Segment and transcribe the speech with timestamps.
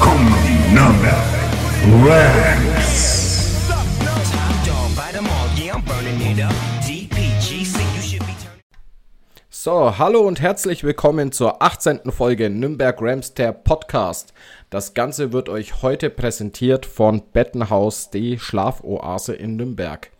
[0.00, 1.24] kommen die Nürnberg
[2.04, 3.16] Ranks.
[9.48, 12.12] So, hallo und herzlich willkommen zur 18.
[12.12, 14.32] Folge Nürnberg Rams der Podcast.
[14.70, 20.12] Das Ganze wird euch heute präsentiert von Bettenhaus, die Schlafoase in Nürnberg.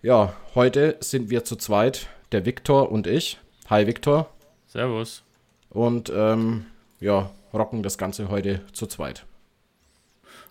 [0.00, 3.38] Ja, heute sind wir zu zweit, der Viktor und ich.
[3.68, 4.30] Hi Viktor.
[4.68, 5.22] Servus.
[5.68, 6.64] Und ähm,
[6.98, 9.24] ja, rocken das Ganze heute zu zweit.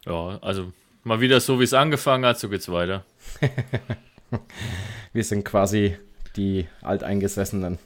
[0.06, 0.72] Ja, also
[1.04, 3.06] mal wieder so, wie es angefangen hat, so geht's weiter.
[5.14, 5.98] Wir sind quasi
[6.36, 7.80] die Alteingesessenen.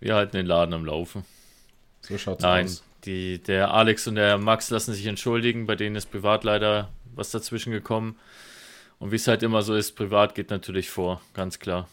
[0.00, 1.24] Wir halten den Laden am Laufen.
[2.02, 2.82] So schaut's Nein, aus.
[3.04, 7.30] die, der Alex und der Max lassen sich entschuldigen, bei denen ist privat leider was
[7.30, 8.18] dazwischen gekommen.
[8.98, 11.88] Und wie es halt immer so ist, privat geht natürlich vor, ganz klar.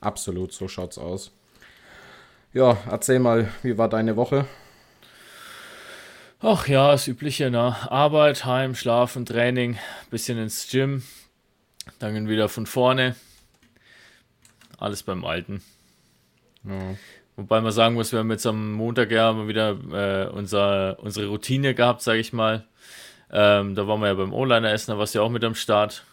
[0.00, 1.32] Absolut, so schaut's aus.
[2.52, 4.46] Ja, erzähl mal, wie war deine Woche?
[6.40, 7.74] Ach ja, das Übliche, ne?
[7.90, 9.76] Arbeit, Heim, Schlafen, Training,
[10.10, 11.02] bisschen ins Gym,
[11.98, 13.16] dann wieder von vorne.
[14.78, 15.62] Alles beim Alten.
[16.62, 16.94] Ja.
[17.34, 21.26] Wobei man sagen muss, wir haben jetzt am Montag ja mal wieder äh, unser, unsere
[21.26, 22.64] Routine gehabt, sage ich mal.
[23.32, 25.56] Ähm, da waren wir ja beim O-Liner essen, da warst du ja auch mit am
[25.56, 26.04] Start.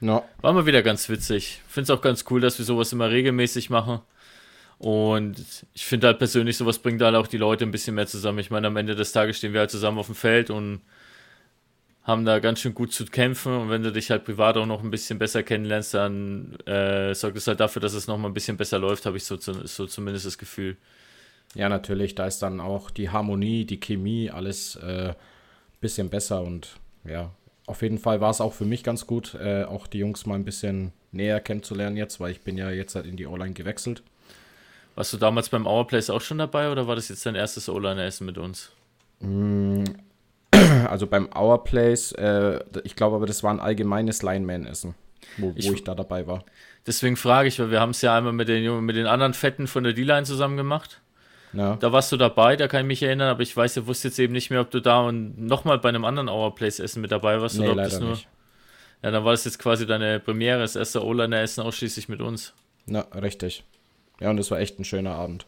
[0.00, 0.24] No.
[0.42, 1.62] War mal wieder ganz witzig.
[1.68, 4.00] Finde es auch ganz cool, dass wir sowas immer regelmäßig machen.
[4.80, 8.38] Und ich finde halt persönlich, sowas bringt halt auch die Leute ein bisschen mehr zusammen.
[8.38, 10.80] Ich meine, am Ende des Tages stehen wir halt zusammen auf dem Feld und
[12.02, 13.52] haben da ganz schön gut zu kämpfen.
[13.52, 17.36] Und wenn du dich halt privat auch noch ein bisschen besser kennenlernst, dann äh, sorgt
[17.36, 19.86] es halt dafür, dass es noch mal ein bisschen besser läuft, habe ich so, so
[19.86, 20.78] zumindest das Gefühl.
[21.54, 25.12] Ja, natürlich, da ist dann auch die Harmonie, die Chemie, alles äh,
[25.82, 27.32] bisschen besser und ja,
[27.66, 30.36] auf jeden Fall war es auch für mich ganz gut, äh, auch die Jungs mal
[30.36, 34.02] ein bisschen näher kennenzulernen jetzt, weil ich bin ja jetzt halt in die O-Line gewechselt.
[35.00, 37.70] Warst du damals beim Our Place auch schon dabei oder war das jetzt dein erstes
[37.70, 38.70] O-Liner-Essen mit uns?
[40.90, 44.94] Also beim Our Place, äh, ich glaube aber, das war ein allgemeines Lineman-Essen,
[45.38, 46.44] wo, Ich- wo ich da dabei war.
[46.86, 49.66] Deswegen frage ich, weil wir haben es ja einmal mit den, mit den anderen Fetten
[49.68, 51.00] von der D-Line zusammen gemacht.
[51.54, 54.08] Ja, Da warst du dabei, da kann ich mich erinnern, aber ich weiß, ich wusste
[54.08, 57.00] jetzt eben nicht mehr, ob du da und nochmal bei einem anderen Our Place Essen
[57.00, 58.10] mit dabei warst nee, oder ob leider das nur.
[58.10, 58.28] nicht.
[59.02, 62.52] Ja, dann war das jetzt quasi deine Premiere, das erste O-Liner Essen ausschließlich mit uns.
[62.84, 63.64] Na, richtig.
[64.20, 65.46] Ja, und es war echt ein schöner Abend.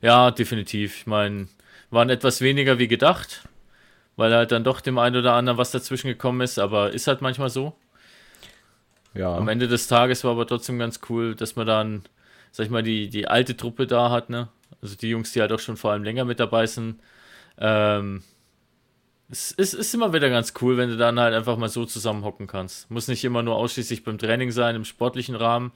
[0.00, 0.96] Ja, definitiv.
[0.98, 1.48] Ich meine,
[1.90, 3.48] waren etwas weniger wie gedacht,
[4.16, 7.22] weil halt dann doch dem einen oder anderen was dazwischen gekommen ist, aber ist halt
[7.22, 7.74] manchmal so.
[9.14, 12.02] Ja, Am Ende des Tages war aber trotzdem ganz cool, dass man dann,
[12.52, 14.48] sag ich mal, die, die alte Truppe da hat, ne?
[14.82, 17.00] Also die Jungs, die halt auch schon vor allem länger mit dabei sind.
[17.58, 18.22] Ähm,
[19.30, 22.46] es ist, ist immer wieder ganz cool, wenn du dann halt einfach mal so zusammenhocken
[22.46, 22.90] kannst.
[22.90, 25.72] Muss nicht immer nur ausschließlich beim Training sein, im sportlichen Rahmen.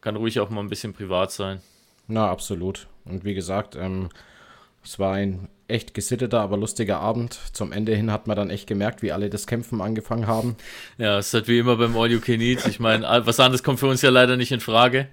[0.00, 1.60] Kann ruhig auch mal ein bisschen privat sein.
[2.06, 2.86] na, absolut.
[3.04, 4.10] Und wie gesagt, ähm,
[4.84, 7.38] es war ein echt gesitteter, aber lustiger Abend.
[7.52, 10.56] Zum Ende hin hat man dann echt gemerkt, wie alle das Kämpfen angefangen haben.
[10.96, 12.66] Ja, es ist halt wie immer beim All You Can Eat.
[12.66, 15.08] Ich meine, was anderes kommt für uns ja leider nicht in Frage.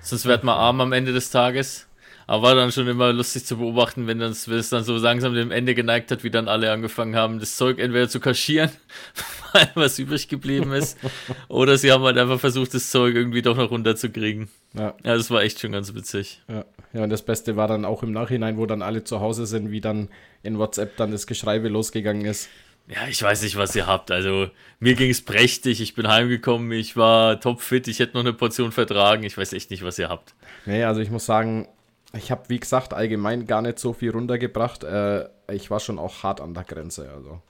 [0.00, 1.87] Sonst werden wir arm am Ende des Tages.
[2.28, 5.50] Aber war dann schon immer lustig zu beobachten, wenn dann, es dann so langsam dem
[5.50, 8.68] Ende geneigt hat, wie dann alle angefangen haben, das Zeug entweder zu kaschieren,
[9.54, 10.98] weil was übrig geblieben ist,
[11.48, 14.50] oder sie haben halt einfach versucht, das Zeug irgendwie doch noch runterzukriegen.
[14.74, 16.42] Ja, Ja, das war echt schon ganz witzig.
[16.48, 16.66] ja.
[16.92, 19.70] ja, und das Beste war dann auch im Nachhinein, wo dann alle zu Hause sind,
[19.70, 20.10] wie dann
[20.42, 22.50] in WhatsApp dann das Geschreibe losgegangen ist.
[22.88, 24.10] Ja, ich weiß nicht, was ihr habt.
[24.10, 24.48] Also,
[24.80, 25.80] mir ging es prächtig.
[25.80, 26.72] Ich bin heimgekommen.
[26.72, 27.86] Ich war topfit.
[27.86, 29.24] Ich hätte noch eine Portion vertragen.
[29.24, 30.34] Ich weiß echt nicht, was ihr habt.
[30.64, 31.68] Nee, also ich muss sagen,
[32.14, 34.84] ich habe, wie gesagt, allgemein gar nicht so viel runtergebracht.
[34.84, 37.10] Äh, ich war schon auch hart an der Grenze.
[37.10, 37.42] Also.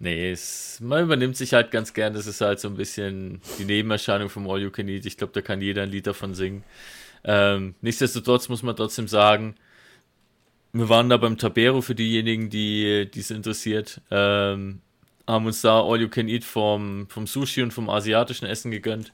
[0.00, 2.14] Nee, es, man übernimmt sich halt ganz gern.
[2.14, 5.06] Das ist halt so ein bisschen die Nebenerscheinung vom All You Can Eat.
[5.06, 6.64] Ich glaube, da kann jeder ein Lied davon singen.
[7.22, 9.54] Ähm, nichtsdestotrotz muss man trotzdem sagen,
[10.72, 14.00] wir waren da beim Tabero für diejenigen, die es interessiert.
[14.10, 14.80] Ähm,
[15.26, 19.12] haben uns da All You Can Eat vom, vom Sushi und vom asiatischen Essen gegönnt.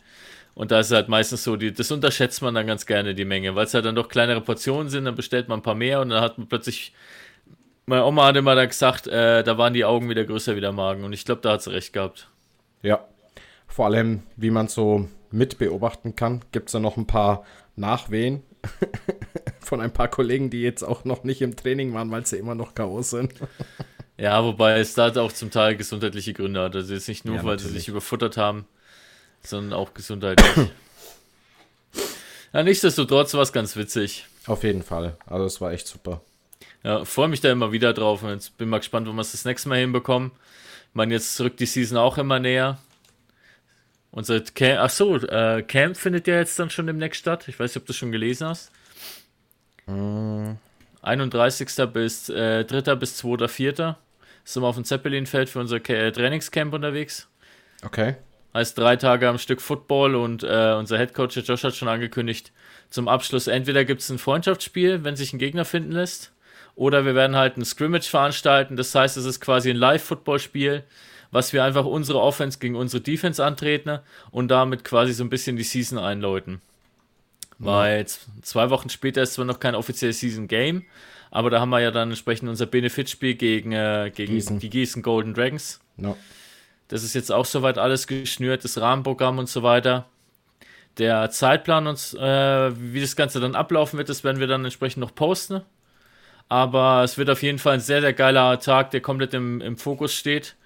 [0.54, 3.54] Und da ist halt meistens so, die, das unterschätzt man dann ganz gerne, die Menge,
[3.54, 6.10] weil es halt dann doch kleinere Portionen sind, dann bestellt man ein paar mehr und
[6.10, 6.92] dann hat man plötzlich,
[7.86, 10.72] meine Oma hat immer da gesagt, äh, da waren die Augen wieder größer wie der
[10.72, 12.28] Magen und ich glaube, da hat sie recht gehabt.
[12.82, 13.06] Ja,
[13.68, 17.44] vor allem, wie man so mit beobachten kann, gibt es da noch ein paar
[17.76, 18.42] Nachwehen
[19.60, 22.56] von ein paar Kollegen, die jetzt auch noch nicht im Training waren, weil sie immer
[22.56, 23.02] noch K.O.
[23.02, 23.32] sind.
[24.20, 26.76] ja, wobei es da auch zum Teil gesundheitliche Gründe hat.
[26.76, 28.66] Also jetzt nicht nur, ja, weil sie sich überfuttert haben,
[29.42, 30.70] sondern auch gesundheitlich.
[32.52, 34.26] ja, nichtsdestotrotz war es ganz witzig.
[34.46, 35.16] Auf jeden Fall.
[35.24, 36.20] Also es war echt super.
[36.82, 39.32] Ja, freue mich da immer wieder drauf und jetzt bin mal gespannt, wo wir es
[39.32, 40.32] das nächste Mal hinbekommen.
[40.90, 42.78] Ich meine, jetzt rückt die Season auch immer näher.
[44.10, 47.48] Unser Camp, ach so, äh, Camp findet ja jetzt dann schon demnächst statt.
[47.48, 48.70] Ich weiß nicht, ob du schon gelesen hast.
[49.86, 50.56] Mm.
[51.00, 51.68] 31.
[51.90, 52.94] bis äh, 3.
[52.96, 53.48] bis 2.
[53.48, 53.96] 4.
[54.52, 57.28] sind wir auf dem Zeppelinfeld für unser Trainingscamp unterwegs.
[57.84, 58.16] Okay.
[58.52, 62.52] Heißt drei Tage am Stück Football und äh, unser Headcoach Josh hat schon angekündigt,
[62.90, 66.32] zum Abschluss entweder gibt es ein Freundschaftsspiel, wenn sich ein Gegner finden lässt,
[66.74, 68.76] oder wir werden halt ein Scrimmage veranstalten.
[68.76, 70.84] Das heißt, es ist quasi ein Live-Football-Spiel
[71.30, 74.00] was wir einfach unsere Offense gegen unsere Defense antreten
[74.30, 76.60] und damit quasi so ein bisschen die Season einläuten.
[77.58, 77.66] Ja.
[77.66, 80.84] Weil zwei Wochen später ist zwar noch kein offizielles Season Game,
[81.30, 84.58] aber da haben wir ja dann entsprechend unser Benefitspiel gegen, äh, gegen Gießen.
[84.58, 85.80] die Gießen Golden Dragons.
[85.96, 86.16] Ja.
[86.88, 90.06] Das ist jetzt auch soweit alles geschnürt, das Rahmenprogramm und so weiter.
[90.98, 95.00] Der Zeitplan und äh, wie das Ganze dann ablaufen wird, das werden wir dann entsprechend
[95.00, 95.62] noch posten.
[96.48, 99.76] Aber es wird auf jeden Fall ein sehr, sehr geiler Tag, der komplett im, im
[99.76, 100.56] Fokus steht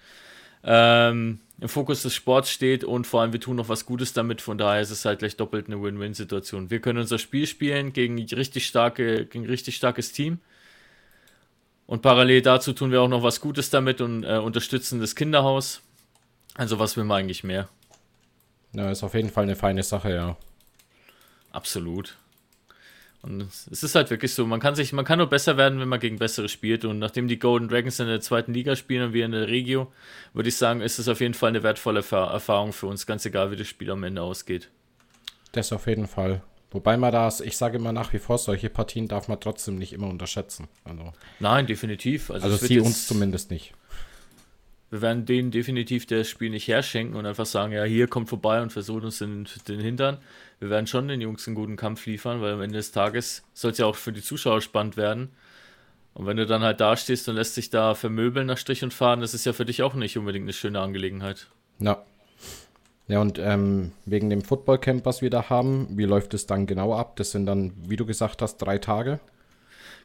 [0.65, 4.41] ähm, im Fokus des Sports steht und vor allem wir tun noch was Gutes damit.
[4.41, 6.71] Von daher ist es halt gleich doppelt eine Win-Win-Situation.
[6.71, 10.39] Wir können unser Spiel spielen gegen richtig starke, gegen richtig starkes Team.
[11.87, 15.83] Und parallel dazu tun wir auch noch was Gutes damit und äh, unterstützen das Kinderhaus.
[16.55, 17.69] Also was will man eigentlich mehr?
[18.73, 20.37] Ja, ist auf jeden Fall eine feine Sache, ja.
[21.53, 22.17] Absolut.
[23.23, 25.89] Und es ist halt wirklich so, man kann sich, man kann nur besser werden, wenn
[25.89, 26.85] man gegen bessere spielt.
[26.85, 29.91] Und nachdem die Golden Dragons in der zweiten Liga spielen und wir in der Regio,
[30.35, 33.51] würde ich sagen, ist es auf jeden Fall eine wertvolle Erfahrung für uns, ganz egal,
[33.51, 34.69] wie das Spiel am Ende ausgeht.
[35.53, 36.43] Das auf jeden Fall.
[36.75, 39.93] Wobei man das, ich sage immer nach wie vor, solche Partien darf man trotzdem nicht
[39.93, 40.69] immer unterschätzen.
[40.85, 42.31] Also, Nein, definitiv.
[42.31, 43.73] Also, also sie uns zumindest nicht
[44.95, 48.63] wir werden denen definitiv das Spiel nicht herschenken und einfach sagen, ja, hier kommt vorbei
[48.63, 50.19] und versucht uns den, den Hintern.
[50.61, 53.73] Wir werden schon den Jungs einen guten Kampf liefern, weil am Ende des Tages soll
[53.73, 55.31] es ja auch für die Zuschauer spannend werden.
[56.13, 58.95] Und wenn du dann halt da stehst und lässt dich da vermöbeln nach Strich und
[58.95, 61.49] Faden, das ist ja für dich auch nicht unbedingt eine schöne Angelegenheit.
[61.81, 62.05] Ja.
[63.07, 66.95] Ja, und ähm, wegen dem Footballcamp, was wir da haben, wie läuft es dann genau
[66.95, 67.17] ab?
[67.17, 69.21] Das sind dann, wie du gesagt hast, drei Tage.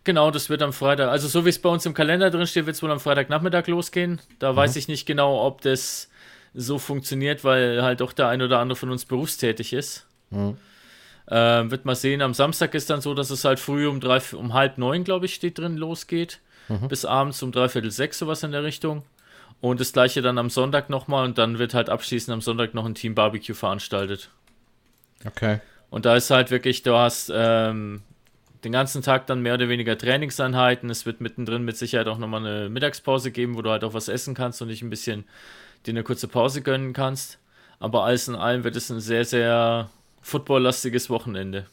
[0.04, 2.66] Genau, das wird am Freitag, also so wie es bei uns im Kalender drin steht,
[2.66, 4.20] wird es wohl am Freitagnachmittag losgehen.
[4.40, 4.58] Da mhm.
[4.58, 6.10] weiß ich nicht genau, ob das
[6.54, 10.06] so funktioniert, weil halt doch der ein oder andere von uns berufstätig ist.
[10.30, 10.58] Mhm.
[11.30, 14.20] Ähm, wird mal sehen, am Samstag ist dann so, dass es halt früh um, drei,
[14.34, 16.40] um halb neun, glaube ich, steht drin, losgeht.
[16.70, 16.88] Mhm.
[16.88, 19.04] Bis abends um dreiviertel sechs, sowas in der Richtung.
[19.62, 22.86] Und das gleiche dann am Sonntag nochmal und dann wird halt abschließend am Sonntag noch
[22.86, 24.30] ein Team Barbecue veranstaltet.
[25.26, 25.60] Okay.
[25.90, 28.02] Und da ist halt wirklich, du hast ähm,
[28.64, 30.90] den ganzen Tag dann mehr oder weniger Trainingseinheiten.
[30.90, 34.08] Es wird mittendrin mit Sicherheit auch nochmal eine Mittagspause geben, wo du halt auch was
[34.08, 35.26] essen kannst und dich ein bisschen
[35.86, 37.40] dir eine kurze Pause gönnen kannst.
[37.80, 39.90] Aber alles in allem wird es ein sehr, sehr
[40.22, 41.66] footballlastiges Wochenende.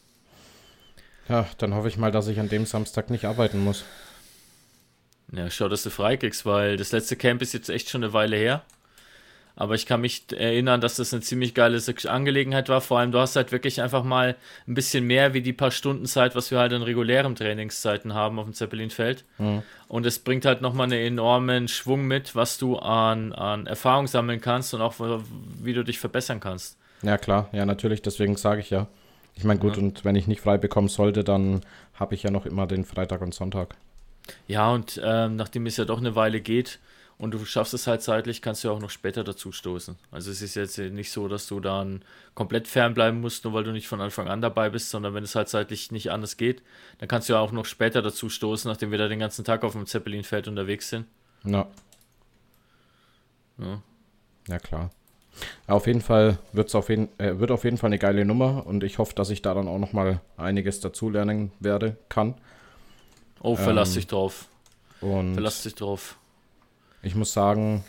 [1.27, 3.83] Ja, dann hoffe ich mal, dass ich an dem Samstag nicht arbeiten muss.
[5.31, 8.37] Ja, schau, dass du freikriegst, weil das letzte Camp ist jetzt echt schon eine Weile
[8.37, 8.63] her.
[9.59, 12.79] Aber ich kann mich erinnern, dass das eine ziemlich geile Angelegenheit war.
[12.79, 14.35] Vor allem, du hast halt wirklich einfach mal
[14.67, 18.37] ein bisschen mehr wie die paar Stunden Zeit, was wir halt in regulären Trainingszeiten haben
[18.37, 19.25] auf dem Zeppelinfeld.
[19.39, 19.63] Mhm.
[19.87, 24.41] Und es bringt halt nochmal einen enormen Schwung mit, was du an, an Erfahrung sammeln
[24.41, 24.93] kannst und auch
[25.63, 26.77] wie du dich verbessern kannst.
[27.01, 27.49] Ja, klar.
[27.51, 28.03] Ja, natürlich.
[28.03, 28.85] Deswegen sage ich ja.
[29.33, 29.81] Ich meine, gut, ja.
[29.81, 31.61] und wenn ich nicht frei bekommen sollte, dann
[31.95, 33.75] habe ich ja noch immer den Freitag und Sonntag.
[34.47, 36.79] Ja, und ähm, nachdem es ja doch eine Weile geht,
[37.19, 39.95] und du schaffst es halt zeitlich, kannst du auch noch später dazu stoßen.
[40.11, 42.03] Also es ist jetzt nicht so, dass du dann
[42.35, 45.33] komplett fernbleiben musst, nur weil du nicht von Anfang an dabei bist, sondern wenn es
[45.33, 46.61] halt zeitlich nicht anders geht,
[46.99, 49.63] dann kannst du ja auch noch später dazu stoßen, nachdem wir da den ganzen Tag
[49.63, 51.07] auf dem Zeppelinfeld unterwegs sind.
[51.43, 51.67] Ja.
[53.57, 53.81] Ja,
[54.47, 54.91] ja klar.
[55.65, 58.83] Auf jeden Fall wird's auf jeden, äh, wird auf jeden Fall eine geile Nummer und
[58.83, 62.35] ich hoffe, dass ich da dann auch noch mal einiges dazulernen werde, kann.
[63.41, 64.47] Oh, verlass ähm, dich drauf.
[65.01, 66.17] Und verlass dich drauf.
[67.03, 67.83] Ich muss sagen,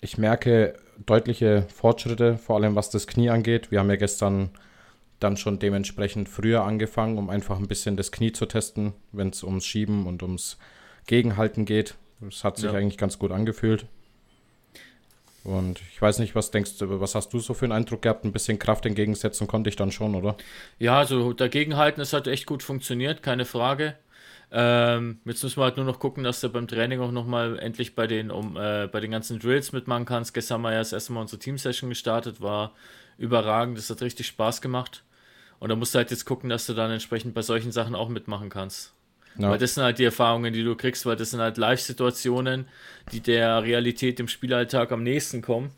[0.00, 3.70] ich merke deutliche Fortschritte, vor allem was das Knie angeht.
[3.70, 4.50] Wir haben ja gestern
[5.20, 9.42] dann schon dementsprechend früher angefangen, um einfach ein bisschen das Knie zu testen, wenn es
[9.42, 10.58] ums Schieben und ums
[11.06, 11.94] Gegenhalten geht.
[12.20, 12.72] Das hat sich ja.
[12.72, 13.86] eigentlich ganz gut angefühlt.
[15.44, 18.24] Und ich weiß nicht, was denkst du, was hast du so für einen Eindruck gehabt?
[18.24, 20.36] Ein bisschen Kraft entgegensetzen konnte ich dann schon, oder?
[20.80, 23.94] Ja, also dagegenhalten, es hat echt gut funktioniert, keine Frage.
[24.58, 27.94] Ähm, jetzt müssen wir halt nur noch gucken, dass du beim Training auch nochmal endlich
[27.94, 30.32] bei den, um, äh, bei den ganzen Drills mitmachen kannst.
[30.32, 32.72] Gestern haben wir ja das erste Mal unsere Team-Session gestartet, war
[33.18, 35.04] überragend, das hat richtig Spaß gemacht.
[35.58, 38.08] Und da musst du halt jetzt gucken, dass du dann entsprechend bei solchen Sachen auch
[38.08, 38.94] mitmachen kannst.
[39.36, 39.50] Ja.
[39.50, 42.66] Weil das sind halt die Erfahrungen, die du kriegst, weil das sind halt Live-Situationen,
[43.12, 45.70] die der Realität im Spielalltag am nächsten kommen.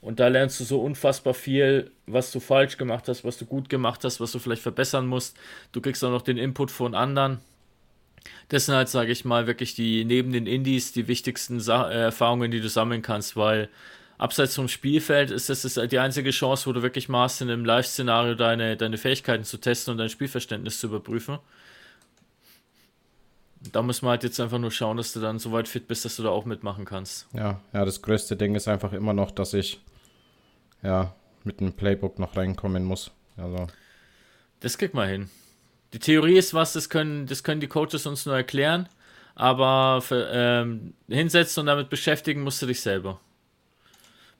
[0.00, 3.68] Und da lernst du so unfassbar viel, was du falsch gemacht hast, was du gut
[3.68, 5.36] gemacht hast, was du vielleicht verbessern musst.
[5.70, 7.38] Du kriegst auch noch den Input von anderen.
[8.48, 12.02] Das sind halt, sage ich mal, wirklich die neben den Indies die wichtigsten Sa äh,
[12.02, 13.68] Erfahrungen, die du sammeln kannst, weil
[14.18, 17.50] abseits vom Spielfeld ist das ist die einzige Chance, wo du wirklich mal hast, in
[17.50, 21.38] einem Live-Szenario deine, deine Fähigkeiten zu testen und dein Spielverständnis zu überprüfen
[23.72, 26.04] da muss man halt jetzt einfach nur schauen, dass du dann so weit fit bist,
[26.04, 27.26] dass du da auch mitmachen kannst.
[27.32, 29.80] Ja, ja, das größte Ding ist einfach immer noch, dass ich
[30.82, 31.14] ja
[31.44, 33.10] mit einem Playbook noch reinkommen muss.
[33.36, 33.66] Also.
[34.60, 35.30] Das kriegt man hin.
[35.94, 38.88] Die Theorie ist was, das können, das können die Coaches uns nur erklären,
[39.36, 43.20] aber für, ähm, hinsetzen und damit beschäftigen musst du dich selber.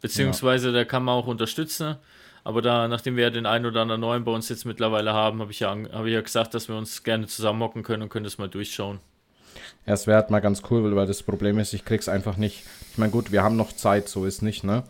[0.01, 0.75] Beziehungsweise ja.
[0.75, 1.95] da kann man auch unterstützen.
[2.43, 5.41] Aber da, nachdem wir ja den einen oder anderen neuen bei uns jetzt mittlerweile haben,
[5.41, 8.25] habe ich, ja, hab ich ja gesagt, dass wir uns gerne zusammenhocken können und können
[8.25, 8.99] das mal durchschauen.
[9.87, 12.65] Ja, es wäre halt mal ganz cool, weil das Problem ist, ich krieg's einfach nicht.
[12.91, 14.83] Ich meine, gut, wir haben noch Zeit, so ist nicht, ne?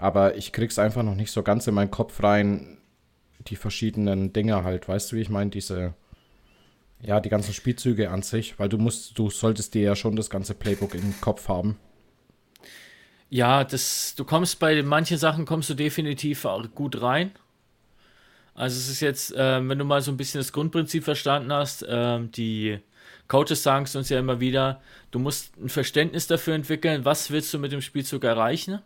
[0.00, 2.76] Aber ich krieg's einfach noch nicht so ganz in meinen Kopf rein,
[3.48, 5.94] die verschiedenen Dinge halt, weißt du, wie ich meine, diese,
[7.02, 10.30] ja, die ganzen Spielzüge an sich, weil du musst, du solltest dir ja schon das
[10.30, 11.78] ganze Playbook im Kopf haben.
[13.28, 17.32] Ja, das, du kommst bei manchen Sachen kommst du definitiv gut rein.
[18.54, 21.82] Also es ist jetzt, äh, wenn du mal so ein bisschen das Grundprinzip verstanden hast,
[21.82, 22.80] äh, die
[23.28, 24.82] Coaches sagen es uns ja immer wieder,
[25.12, 28.80] du musst ein Verständnis dafür entwickeln, was willst du mit dem Spielzug erreichen.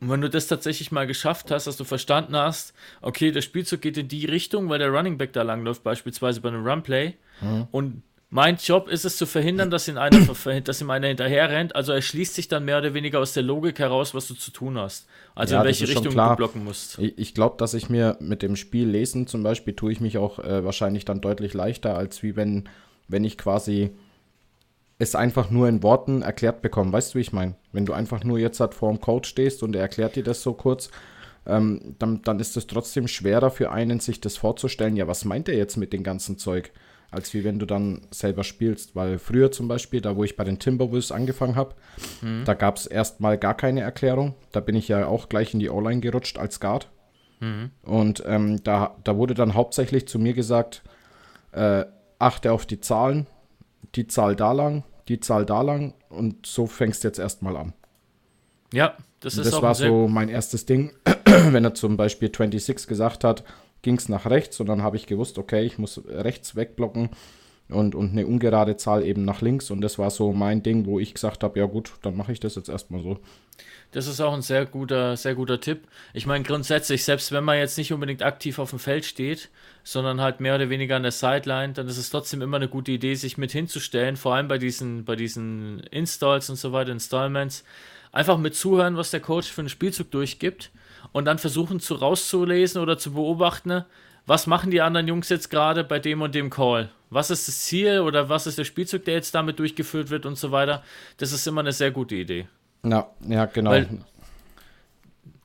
[0.00, 3.80] Und wenn du das tatsächlich mal geschafft hast, dass du verstanden hast, okay, der Spielzug
[3.80, 7.66] geht in die Richtung, weil der Running Back da langläuft, beispielsweise bei einem Runplay, mhm.
[7.70, 10.20] und mein Job ist es zu verhindern, dass, ihn einer,
[10.60, 11.74] dass ihm einer hinterher rennt.
[11.74, 14.50] Also er schließt sich dann mehr oder weniger aus der Logik heraus, was du zu
[14.50, 15.06] tun hast.
[15.34, 16.98] Also ja, in welche Richtung du blocken musst.
[16.98, 20.18] Ich, ich glaube, dass ich mir mit dem Spiel lesen zum Beispiel, tue ich mich
[20.18, 22.68] auch äh, wahrscheinlich dann deutlich leichter, als wie wenn,
[23.08, 23.92] wenn ich quasi
[24.98, 26.92] es einfach nur in Worten erklärt bekomme.
[26.92, 27.54] Weißt du, wie ich meine?
[27.72, 30.42] Wenn du einfach nur jetzt halt vor dem Coach stehst und er erklärt dir das
[30.42, 30.90] so kurz,
[31.46, 34.96] ähm, dann, dann ist es trotzdem schwerer für einen, sich das vorzustellen.
[34.96, 36.72] Ja, was meint er jetzt mit dem ganzen Zeug?
[37.10, 38.94] als wie wenn du dann selber spielst.
[38.94, 41.74] Weil früher zum Beispiel, da wo ich bei den Timberwolves angefangen habe,
[42.20, 42.44] mhm.
[42.44, 44.34] da gab es erstmal gar keine Erklärung.
[44.52, 46.90] Da bin ich ja auch gleich in die O-Line gerutscht als Guard.
[47.40, 47.70] Mhm.
[47.82, 50.82] Und ähm, da, da wurde dann hauptsächlich zu mir gesagt,
[51.52, 51.84] äh,
[52.18, 53.26] achte auf die Zahlen,
[53.94, 57.72] die Zahl da lang, die Zahl da lang und so fängst du jetzt erstmal an.
[58.72, 60.92] Ja, das ist das war so mein erstes Ding,
[61.24, 63.44] wenn er zum Beispiel 26 gesagt hat,
[63.82, 67.10] ging es nach rechts und dann habe ich gewusst, okay, ich muss rechts wegblocken
[67.68, 69.70] und, und eine ungerade Zahl eben nach links.
[69.70, 72.40] Und das war so mein Ding, wo ich gesagt habe, ja gut, dann mache ich
[72.40, 73.18] das jetzt erstmal so.
[73.90, 75.88] Das ist auch ein sehr guter, sehr guter Tipp.
[76.12, 79.48] Ich meine, grundsätzlich, selbst wenn man jetzt nicht unbedingt aktiv auf dem Feld steht,
[79.82, 82.92] sondern halt mehr oder weniger an der Sideline, dann ist es trotzdem immer eine gute
[82.92, 87.64] Idee, sich mit hinzustellen, vor allem bei diesen, bei diesen Installs und so weiter, Installments,
[88.12, 90.70] einfach mit zuhören, was der Coach für einen Spielzug durchgibt
[91.12, 93.84] und dann versuchen zu rauszulesen oder zu beobachten,
[94.28, 96.90] was machen die anderen Jungs jetzt gerade bei dem und dem Call?
[97.08, 100.36] Was ist das Ziel oder was ist der Spielzug, der jetzt damit durchgeführt wird und
[100.36, 100.84] so weiter?
[101.16, 102.46] Das ist immer eine sehr gute Idee.
[102.84, 103.70] Ja, ja, genau.
[103.70, 103.88] Weil,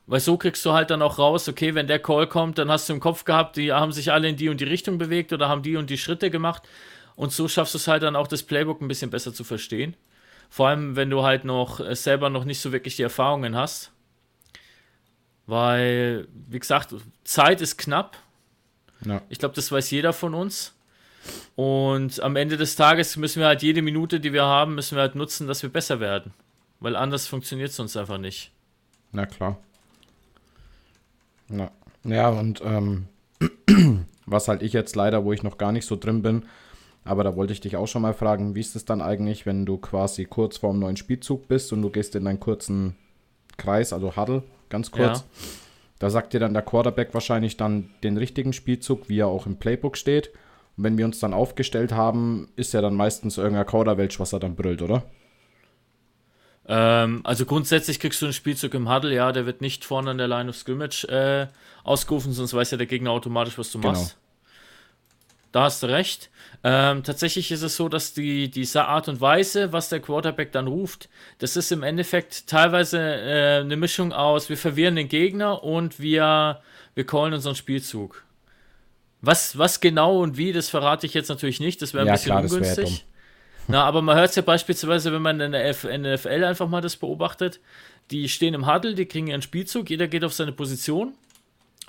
[0.06, 2.90] weil so kriegst du halt dann auch raus, okay, wenn der Call kommt, dann hast
[2.90, 5.48] du im Kopf gehabt, die haben sich alle in die und die Richtung bewegt oder
[5.48, 6.62] haben die und die Schritte gemacht.
[7.16, 9.96] Und so schaffst du es halt dann auch, das Playbook ein bisschen besser zu verstehen.
[10.50, 13.92] Vor allem, wenn du halt noch äh, selber noch nicht so wirklich die Erfahrungen hast.
[15.46, 18.18] Weil, wie gesagt, Zeit ist knapp.
[19.04, 19.22] Ja.
[19.28, 20.74] Ich glaube, das weiß jeder von uns.
[21.56, 25.02] Und am Ende des Tages müssen wir halt jede Minute, die wir haben, müssen wir
[25.02, 26.34] halt nutzen, dass wir besser werden.
[26.80, 28.50] Weil anders funktioniert es uns einfach nicht.
[29.12, 29.58] Na klar.
[31.48, 31.70] Na,
[32.04, 33.06] ja, und ähm,
[34.26, 36.44] was halt ich jetzt leider, wo ich noch gar nicht so drin bin,
[37.04, 39.66] aber da wollte ich dich auch schon mal fragen, wie ist es dann eigentlich, wenn
[39.66, 42.96] du quasi kurz vorm neuen Spielzug bist und du gehst in deinen kurzen
[43.56, 45.20] Kreis, also Huddle, ganz kurz.
[45.20, 45.24] Ja.
[46.04, 49.56] Da sagt dir dann der Quarterback wahrscheinlich dann den richtigen Spielzug, wie er auch im
[49.56, 50.28] Playbook steht.
[50.76, 54.38] Und wenn wir uns dann aufgestellt haben, ist ja dann meistens irgendein Kauderwelsch, was er
[54.38, 55.04] dann brüllt, oder?
[56.68, 60.18] Ähm, also grundsätzlich kriegst du einen Spielzug im Huddle, ja, der wird nicht vorne an
[60.18, 61.46] der Line of Scrimmage äh,
[61.84, 63.94] ausgerufen, sonst weiß ja der Gegner automatisch, was du genau.
[63.94, 64.18] machst.
[65.54, 66.30] Da hast du recht.
[66.64, 70.66] Ähm, tatsächlich ist es so, dass die, diese Art und Weise, was der Quarterback dann
[70.66, 71.08] ruft,
[71.38, 76.60] das ist im Endeffekt teilweise äh, eine Mischung aus, wir verwirren den Gegner und wir,
[76.96, 78.24] wir callen unseren Spielzug.
[79.20, 82.14] Was, was genau und wie, das verrate ich jetzt natürlich nicht, das wäre ein Ja,
[82.14, 83.06] bisschen klar, ungünstig.
[83.68, 86.80] Na, aber man hört es ja beispielsweise, wenn man in der F NFL einfach mal
[86.80, 87.60] das beobachtet,
[88.10, 91.14] die stehen im Huddle, die kriegen ihren Spielzug, jeder geht auf seine Position.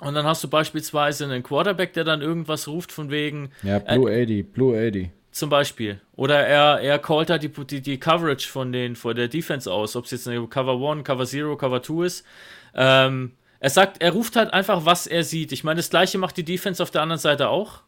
[0.00, 4.10] Und dann hast du beispielsweise einen Quarterback, der dann irgendwas ruft von wegen, Ja, Blue
[4.10, 5.10] 80, Blue 80.
[5.32, 6.00] zum Beispiel.
[6.16, 9.96] Oder er, er callt halt die, die, die Coverage von, den, von der Defense aus,
[9.96, 12.26] ob es jetzt eine Cover 1, Cover 0, Cover 2 ist.
[12.74, 15.50] Ähm, er sagt, er ruft halt einfach, was er sieht.
[15.52, 17.80] Ich meine, das gleiche macht die Defense auf der anderen Seite auch.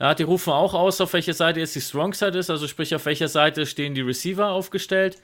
[0.00, 2.94] Ja, die rufen auch aus, auf welcher Seite jetzt die Strong Side ist, also sprich,
[2.94, 5.18] auf welcher Seite stehen die Receiver aufgestellt.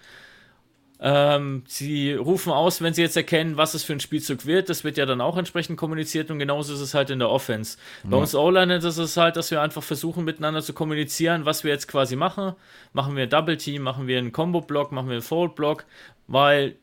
[1.00, 4.68] Ähm, sie rufen aus, wenn sie jetzt erkennen, was es für ein Spielzug wird.
[4.68, 7.78] Das wird ja dann auch entsprechend kommuniziert und genauso ist es halt in der Offense.
[8.04, 11.72] Bei uns O-Line ist es halt, dass wir einfach versuchen, miteinander zu kommunizieren, was wir
[11.72, 12.54] jetzt quasi machen.
[12.92, 15.84] Machen wir Double Team, machen wir einen Combo-Block, machen wir einen Fold-Block,
[16.28, 16.76] weil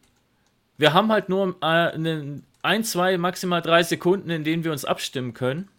[0.77, 4.83] wir haben halt nur äh, einen, ein, zwei, maximal drei Sekunden, in denen wir uns
[4.83, 5.69] abstimmen können.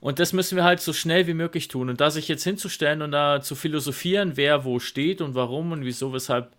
[0.00, 1.88] Und das müssen wir halt so schnell wie möglich tun.
[1.88, 5.84] Und da sich jetzt hinzustellen und da zu philosophieren, wer wo steht und warum und
[5.84, 6.52] wieso, weshalb,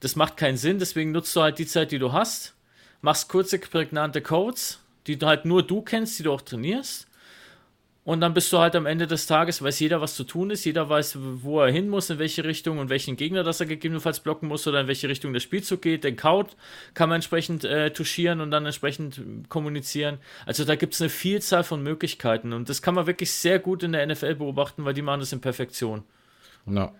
[0.00, 0.78] das macht keinen Sinn.
[0.78, 2.54] Deswegen nutzt du halt die Zeit, die du hast,
[3.02, 7.06] machst kurze, prägnante Codes, die du halt nur du kennst, die du auch trainierst.
[8.02, 10.64] Und dann bist du halt am Ende des Tages, weiß jeder, was zu tun ist,
[10.64, 14.20] jeder weiß, wo er hin muss, in welche Richtung und welchen Gegner, das er gegebenenfalls
[14.20, 16.02] blocken muss oder in welche Richtung der Spielzug geht.
[16.02, 16.56] Den Count
[16.94, 20.18] kann man entsprechend äh, touchieren und dann entsprechend kommunizieren.
[20.46, 23.82] Also da gibt es eine Vielzahl von Möglichkeiten und das kann man wirklich sehr gut
[23.82, 26.02] in der NFL beobachten, weil die machen das in Perfektion.
[26.66, 26.92] Ja.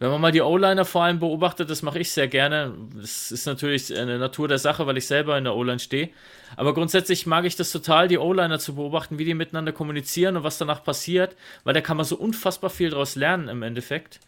[0.00, 2.72] Wenn man mal die O-Liner vor allem beobachtet, das mache ich sehr gerne.
[2.94, 6.10] Das ist natürlich eine Natur der Sache, weil ich selber in der O-Line stehe.
[6.56, 10.44] Aber grundsätzlich mag ich das total, die O-Liner zu beobachten, wie die miteinander kommunizieren und
[10.44, 14.20] was danach passiert, weil da kann man so unfassbar viel daraus lernen im Endeffekt.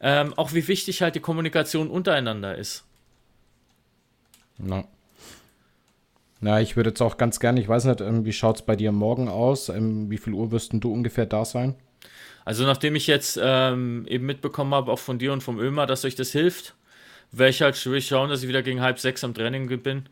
[0.00, 2.84] Ähm, auch wie wichtig halt die Kommunikation untereinander ist.
[4.58, 4.84] Na.
[6.40, 8.74] Na, ich würde jetzt auch ganz gerne, ich weiß nicht, ähm, wie schaut es bei
[8.74, 9.68] dir morgen aus?
[9.68, 11.76] Ähm, wie viel Uhr wirst du ungefähr da sein?
[12.44, 16.04] Also nachdem ich jetzt ähm, eben mitbekommen habe, auch von dir und vom Ömer, dass
[16.04, 16.74] euch das hilft,
[17.32, 20.08] werde ich halt ich schauen, dass ich wieder gegen halb sechs am Training bin.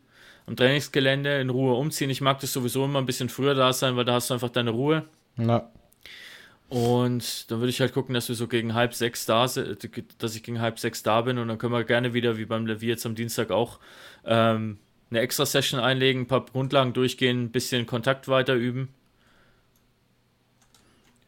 [0.47, 2.11] Am Trainingsgelände in Ruhe umziehen.
[2.11, 4.51] Ich mag das sowieso immer ein bisschen früher da sein, weil da hast du einfach
[4.51, 5.05] deine Ruhe.
[5.37, 5.71] Na,
[6.69, 10.35] Und dann würde ich halt gucken, dass wir so gegen halb sechs da sind, dass
[10.35, 12.91] ich gegen halb sechs da bin und dann können wir gerne wieder, wie beim Levier
[12.91, 13.79] jetzt am Dienstag auch,
[14.25, 14.79] ähm,
[15.11, 18.95] eine extra Session einlegen, ein paar Grundlagen durchgehen, ein bisschen Kontakt weiter üben.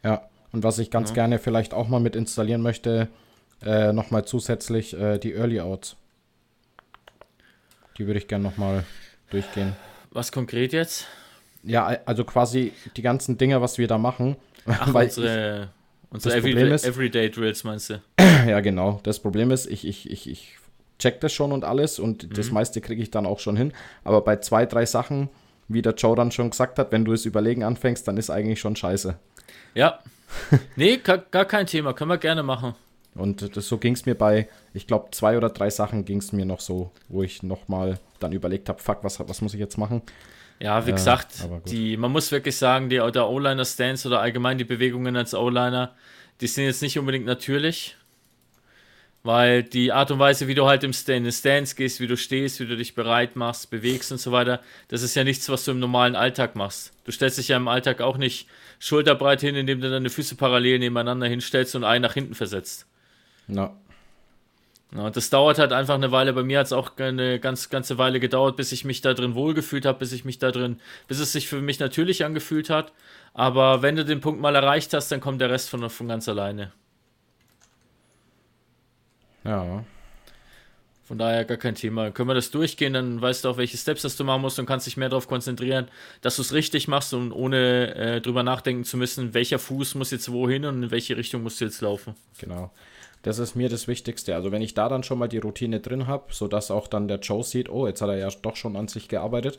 [0.03, 0.29] ja.
[0.55, 1.15] Und was ich ganz Ja.
[1.17, 3.09] gerne vielleicht auch mal mit installieren möchte,
[3.61, 5.97] äh, nochmal zusätzlich äh, die Early Outs.
[7.99, 8.85] Die würde ich gerne nochmal
[9.31, 9.75] durchgehen.
[10.13, 11.09] Was konkret jetzt?
[11.65, 14.37] Ja, also quasi die ganzen Dinge, was wir da machen.
[14.67, 15.71] Ach, unsere,
[16.11, 18.01] unsere das Problem Everyday, ist- Everyday Drills meinst du?
[18.47, 19.01] Ja, genau.
[19.03, 20.57] Das Problem ist, ich, ich, ich, ich
[21.01, 23.73] check das schon und alles und das meiste kriege ich dann auch schon hin.
[24.05, 25.31] Aber bei zwei, drei Sachen,
[25.67, 28.61] wie der Joe dann schon gesagt hat, wenn du es überlegen anfängst, dann ist eigentlich
[28.61, 29.17] schon scheiße.
[29.75, 29.99] Ja.
[30.77, 32.75] nee, gar, gar kein Thema, können wir gerne machen.
[33.15, 36.33] Und das, so ging es mir bei, ich glaube, zwei oder drei Sachen ging es
[36.33, 39.79] mir noch so, wo ich nochmal dann überlegt habe, fuck, was, was muss ich jetzt
[39.79, 40.03] machen?
[40.61, 44.65] Ja, wie Ja, gesagt, die, man muss wirklich sagen, die, der O-Liner-Stance oder allgemein die
[44.65, 45.95] Bewegungen als O-Liner,
[46.41, 47.97] die sind jetzt nicht unbedingt natürlich.
[49.25, 52.07] Weil die Art und Weise, wie du halt im Stand, in den Stance gehst, wie
[52.07, 55.49] du stehst, wie du dich bereit machst, bewegst und so weiter, das ist ja nichts,
[55.49, 56.93] was du im normalen Alltag machst.
[57.05, 58.47] Du stellst dich ja im Alltag auch nicht
[58.79, 62.87] schulterbreit hin, indem du deine Füße parallel nebeneinander hinstellst und einen nach hinten versetzt.
[63.47, 63.75] Na,
[64.95, 66.35] Ja, und das dauert halt einfach eine Weile.
[66.35, 69.35] Bei mir hat es auch eine ganz, ganze Weile gedauert, bis ich mich da drin
[69.35, 72.93] wohlgefühlt habe, bis ich mich da drin, bis es sich für mich natürlich angefühlt hat.
[73.33, 76.29] Aber wenn du den Punkt mal erreicht hast, dann kommt der Rest von, von ganz
[76.29, 76.73] alleine.
[79.45, 79.85] Ja.
[81.05, 82.11] Von daher gar kein Thema.
[82.11, 84.65] Können wir das durchgehen, dann weißt du auch, welche Steps das du machen musst und
[84.65, 85.89] kannst dich mehr darauf konzentrieren,
[86.23, 90.11] dass du es richtig machst und ohne äh, drüber nachdenken zu müssen, welcher Fuß muss
[90.13, 92.15] jetzt wohin und in welche Richtung musst du jetzt laufen.
[92.39, 92.71] Genau.
[93.21, 94.35] Das ist mir das Wichtigste.
[94.35, 97.19] Also wenn ich da dann schon mal die Routine drin habe, sodass auch dann der
[97.19, 99.59] Joe sieht, oh, jetzt hat er ja doch schon an sich gearbeitet,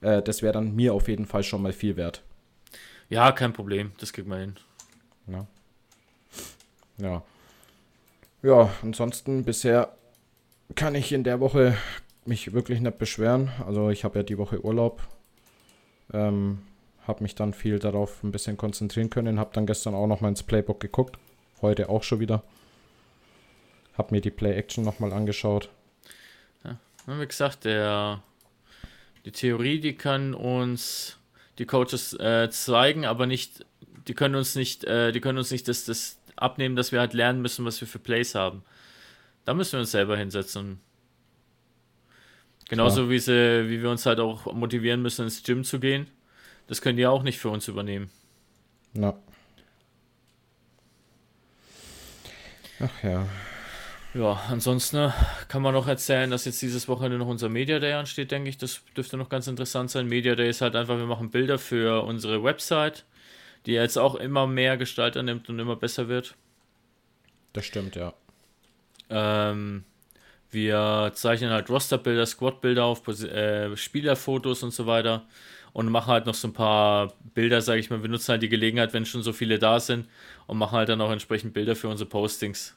[0.00, 2.22] äh, das wäre dann mir auf jeden Fall schon mal viel wert.
[3.08, 3.92] Ja, kein Problem.
[3.98, 4.56] Das kriegt man hin.
[5.28, 5.46] Ja.
[6.98, 7.22] Ja.
[8.42, 9.94] Ja, ansonsten bisher
[10.74, 11.76] kann ich in der Woche
[12.24, 13.52] mich wirklich nicht beschweren.
[13.64, 15.00] Also ich habe ja die Woche Urlaub.
[16.12, 16.58] Ähm,
[17.06, 19.38] habe mich dann viel darauf ein bisschen konzentrieren können.
[19.38, 21.18] Habe dann gestern auch noch mal ins Playbook geguckt.
[21.60, 22.42] Heute auch schon wieder.
[23.96, 25.68] Habe mir die Play-Action nochmal angeschaut.
[26.64, 28.22] Ja, wie gesagt, der,
[29.24, 31.18] die Theorie, die kann uns,
[31.58, 33.66] die Coaches äh, zeigen, aber nicht,
[34.08, 37.14] die können uns nicht, äh, die können uns nicht das, das abnehmen, dass wir halt
[37.14, 38.62] lernen müssen, was wir für Plays haben.
[39.44, 40.80] Da müssen wir uns selber hinsetzen.
[42.68, 46.06] Genauso wie, sie, wie wir uns halt auch motivieren müssen, ins Gym zu gehen.
[46.68, 48.10] Das können die auch nicht für uns übernehmen.
[48.94, 49.14] Ja.
[52.80, 53.26] Ach ja.
[54.14, 55.10] Ja, ansonsten äh,
[55.48, 58.58] kann man noch erzählen, dass jetzt dieses Wochenende noch unser Media Day ansteht, denke ich.
[58.58, 60.06] Das dürfte noch ganz interessant sein.
[60.06, 63.04] Media Day ist halt einfach, wir machen Bilder für unsere Website,
[63.66, 66.36] die jetzt auch immer mehr Gestalt annimmt und immer besser wird.
[67.52, 68.14] Das stimmt, ja.
[69.10, 69.84] Ähm,
[70.50, 75.26] wir zeichnen halt Rosterbilder, Squadbilder auf, äh, Spielerfotos und so weiter
[75.72, 78.02] und machen halt noch so ein paar Bilder, sage ich mal.
[78.02, 80.08] Wir nutzen halt die Gelegenheit, wenn schon so viele da sind
[80.46, 82.76] und machen halt dann auch entsprechend Bilder für unsere Postings.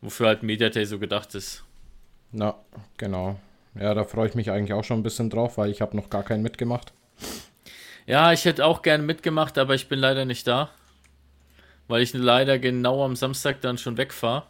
[0.00, 1.64] Wofür halt Mediaday so gedacht ist.
[2.32, 2.54] Na,
[2.96, 3.38] genau.
[3.74, 6.10] Ja, da freue ich mich eigentlich auch schon ein bisschen drauf, weil ich habe noch
[6.10, 6.92] gar keinen mitgemacht.
[8.06, 10.70] Ja, ich hätte auch gerne mitgemacht, aber ich bin leider nicht da.
[11.88, 14.44] Weil ich leider genau am Samstag dann schon wegfahre.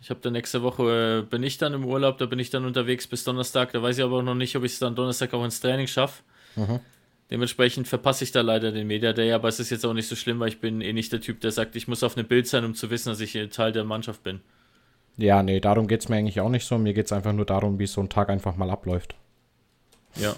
[0.00, 2.64] Ich habe dann nächste Woche, äh, bin ich dann im Urlaub, da bin ich dann
[2.64, 3.72] unterwegs bis Donnerstag.
[3.72, 6.22] Da weiß ich aber noch nicht, ob ich es dann Donnerstag auch ins Training schaffe.
[6.56, 6.80] Mhm.
[7.30, 10.16] Dementsprechend verpasse ich da leider den Media Day, aber es ist jetzt auch nicht so
[10.16, 12.46] schlimm, weil ich bin eh nicht der Typ, der sagt, ich muss auf eine Bild
[12.46, 14.40] sein, um zu wissen, dass ich Teil der Mannschaft bin.
[15.16, 16.78] Ja, nee, darum geht es mir eigentlich auch nicht so.
[16.78, 19.14] Mir geht es einfach nur darum, wie so ein Tag einfach mal abläuft.
[20.16, 20.34] Ja.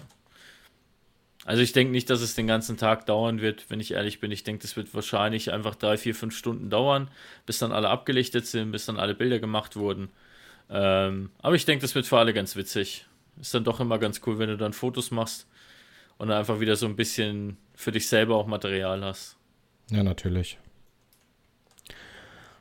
[1.45, 4.31] Also ich denke nicht, dass es den ganzen Tag dauern wird, wenn ich ehrlich bin.
[4.31, 7.11] Ich denke, das wird wahrscheinlich einfach drei, vier, fünf Stunden dauern,
[7.45, 10.09] bis dann alle abgelichtet sind, bis dann alle Bilder gemacht wurden.
[10.71, 13.07] Ähm, aber ich denke, das wird für alle ganz witzig.
[13.41, 15.47] Ist dann doch immer ganz cool, wenn du dann Fotos machst
[16.17, 19.37] und dann einfach wieder so ein bisschen für dich selber auch Material hast.
[19.91, 20.59] Ja, natürlich.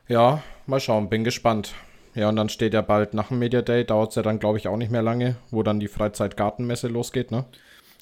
[0.08, 1.74] Ja, mal schauen, bin gespannt.
[2.14, 4.58] Ja, und dann steht ja bald nach dem Media Day, dauert es ja dann, glaube
[4.58, 7.46] ich, auch nicht mehr lange, wo dann die Freizeitgartenmesse losgeht, ne?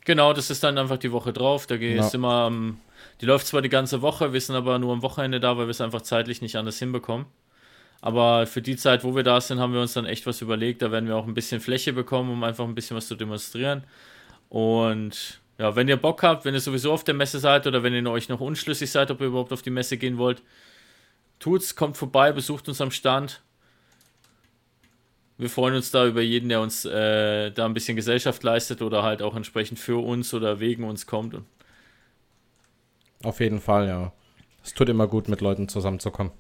[0.05, 1.67] Genau, das ist dann einfach die Woche drauf.
[1.67, 2.81] Da geht es immer, um,
[3.21, 5.71] die läuft zwar die ganze Woche, wir sind aber nur am Wochenende da, weil wir
[5.71, 7.27] es einfach zeitlich nicht anders hinbekommen.
[8.01, 10.83] Aber für die Zeit, wo wir da sind, haben wir uns dann echt was überlegt.
[10.83, 13.85] Da werden wir auch ein bisschen Fläche bekommen, um einfach ein bisschen was zu demonstrieren.
[14.49, 17.95] Und ja, wenn ihr Bock habt, wenn ihr sowieso auf der Messe seid oder wenn
[17.95, 20.43] ihr euch noch unschlüssig seid, ob ihr überhaupt auf die Messe gehen wollt,
[21.39, 23.41] tut's, kommt vorbei, besucht uns am Stand.
[25.43, 29.03] Wir freuen uns da über jeden, der uns äh, da ein bisschen Gesellschaft leistet oder
[29.03, 31.37] halt auch entsprechend für uns oder wegen uns kommt.
[33.25, 34.13] Auf jeden Fall, ja.
[34.63, 36.31] Es tut immer gut, mit Leuten zusammenzukommen.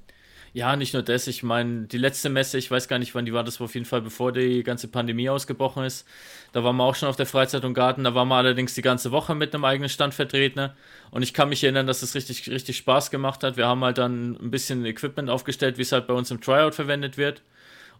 [0.52, 1.26] Ja, nicht nur das.
[1.26, 3.74] Ich meine, die letzte Messe, ich weiß gar nicht, wann die war, das war auf
[3.74, 6.06] jeden Fall bevor die ganze Pandemie ausgebrochen ist.
[6.52, 8.04] Da waren wir auch schon auf der Freizeit und Garten.
[8.04, 10.70] Da waren wir allerdings die ganze Woche mit einem eigenen Stand vertreten.
[11.10, 13.56] Und ich kann mich erinnern, dass es richtig, richtig Spaß gemacht hat.
[13.56, 16.76] Wir haben halt dann ein bisschen Equipment aufgestellt, wie es halt bei uns im Tryout
[16.76, 17.42] verwendet wird.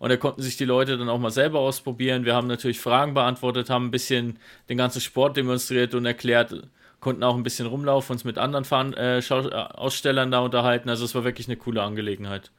[0.03, 2.25] Und da konnten sich die Leute dann auch mal selber ausprobieren.
[2.25, 4.37] Wir haben natürlich Fragen beantwortet, haben ein bisschen
[4.69, 6.67] den ganzen Sport demonstriert und erklärt,
[6.99, 10.89] konnten auch ein bisschen rumlaufen, uns mit anderen Fahren, äh, äh, Ausstellern da unterhalten.
[10.89, 12.51] Also es war wirklich eine coole Angelegenheit.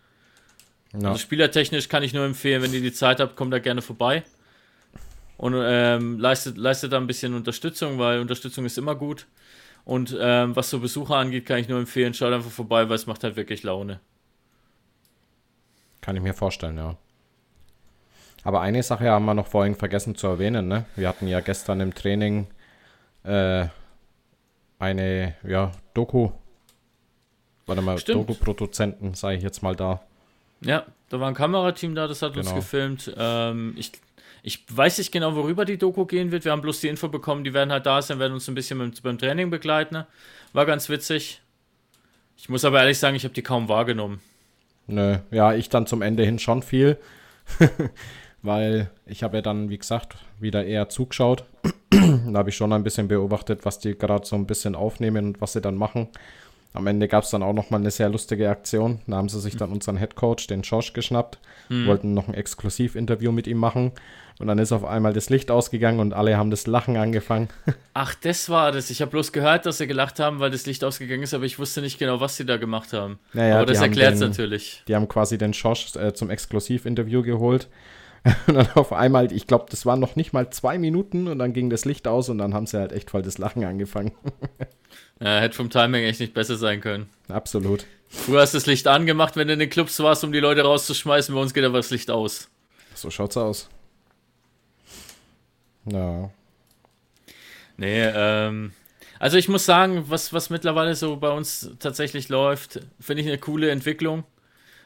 [0.94, 1.10] Ja.
[1.10, 4.24] Also spielertechnisch kann ich nur empfehlen, wenn ihr die Zeit habt, kommt da gerne vorbei.
[5.36, 9.28] Und ähm, leistet, leistet da ein bisschen Unterstützung, weil Unterstützung ist immer gut.
[9.84, 13.06] Und ähm, was so Besucher angeht, kann ich nur empfehlen, schaut einfach vorbei, weil es
[13.06, 14.00] macht halt wirklich Laune.
[16.00, 16.96] Kann ich mir vorstellen, ja.
[18.44, 20.68] Aber eine Sache haben wir noch vorhin vergessen zu erwähnen.
[20.68, 20.86] Ne?
[20.96, 22.48] Wir hatten ja gestern im Training
[23.24, 23.68] äh,
[24.80, 26.32] eine ja, Doku.
[27.66, 30.02] Warte mal, Doku-Produzenten, sage ich jetzt mal da.
[30.60, 32.50] Ja, da war ein Kamerateam da, das hat genau.
[32.50, 33.14] uns gefilmt.
[33.18, 33.94] Ähm, ich,
[34.44, 36.44] ich weiß nicht genau, worüber die Doku gehen wird.
[36.44, 38.78] Wir haben bloß die Info bekommen, die werden halt da sein, werden uns ein bisschen
[38.78, 39.96] mit, beim Training begleiten.
[39.96, 40.08] Ne?
[40.52, 41.42] War ganz witzig.
[42.36, 44.20] Ich muss aber ehrlich sagen, ich habe die kaum wahrgenommen.
[44.88, 46.98] Nö, ja, ich dann zum Ende hin schon viel.
[48.44, 51.46] weil ich habe ja dann, wie gesagt, wieder eher zugeschaut.
[51.90, 55.42] da habe ich schon ein bisschen beobachtet, was die gerade so ein bisschen aufnehmen und
[55.42, 56.10] was sie dann machen.
[56.74, 59.00] Am Ende gab es dann auch nochmal eine sehr lustige Aktion.
[59.08, 61.38] Da haben sie sich dann unseren Headcoach, den Josh, geschnappt,
[61.70, 61.88] mhm.
[61.88, 63.92] wollten noch ein Exklusivinterview mit ihm machen.
[64.40, 67.50] Und dann ist auf einmal das Licht ausgegangen und alle haben das Lachen angefangen.
[67.94, 68.90] Ach, das war das.
[68.90, 71.60] Ich habe bloß gehört, dass sie gelacht haben, weil das Licht ausgegangen ist, aber ich
[71.60, 73.20] wusste nicht genau, was sie da gemacht haben.
[73.34, 74.84] Naja, aber das erklärt es natürlich.
[74.88, 77.70] Die haben quasi den Josh äh, zum Exklusivinterview geholt
[78.48, 81.52] Und dann auf einmal, ich glaube, das waren noch nicht mal zwei Minuten und dann
[81.52, 84.14] ging das Licht aus und dann haben sie halt echt voll das Lachen angefangen.
[85.20, 87.10] ja, hätte vom Timing echt nicht besser sein können.
[87.28, 87.86] Absolut.
[88.08, 90.62] Früher hast du das Licht angemacht, wenn du in den Clubs warst, um die Leute
[90.62, 91.36] rauszuschmeißen.
[91.36, 92.50] Bei uns geht aber das Licht aus.
[92.96, 93.70] So schaut's aus.
[95.86, 96.30] Ja.
[97.76, 98.72] Nee, ähm.
[99.20, 103.38] Also ich muss sagen, was, was mittlerweile so bei uns tatsächlich läuft, finde ich eine
[103.38, 104.24] coole Entwicklung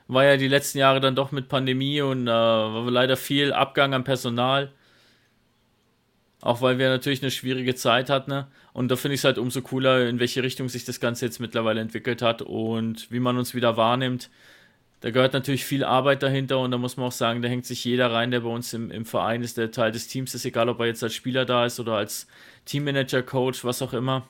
[0.07, 3.93] war ja die letzten Jahre dann doch mit Pandemie und äh, war leider viel Abgang
[3.93, 4.71] an Personal.
[6.41, 8.31] Auch weil wir natürlich eine schwierige Zeit hatten.
[8.31, 8.47] Ne?
[8.73, 11.39] Und da finde ich es halt umso cooler, in welche Richtung sich das Ganze jetzt
[11.39, 14.29] mittlerweile entwickelt hat und wie man uns wieder wahrnimmt.
[15.01, 17.83] Da gehört natürlich viel Arbeit dahinter und da muss man auch sagen, da hängt sich
[17.85, 20.69] jeder rein, der bei uns im, im Verein ist, der Teil des Teams ist, egal
[20.69, 22.27] ob er jetzt als Spieler da ist oder als
[22.65, 24.27] Teammanager, Coach, was auch immer.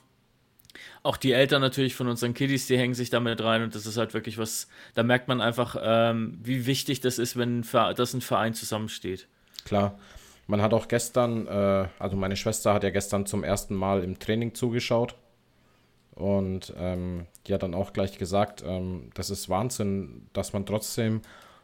[1.02, 3.96] Auch die Eltern natürlich von unseren Kiddies, die hängen sich damit rein und das ist
[3.96, 8.20] halt wirklich was, da merkt man einfach, ähm, wie wichtig das ist, wenn das ein
[8.20, 9.28] Verein zusammensteht.
[9.64, 9.98] Klar,
[10.46, 14.18] man hat auch gestern, äh, also meine Schwester hat ja gestern zum ersten Mal im
[14.18, 15.14] Training zugeschaut.
[16.14, 21.20] Und ähm, die hat dann auch gleich gesagt, ähm, das ist Wahnsinn, dass man trotzdem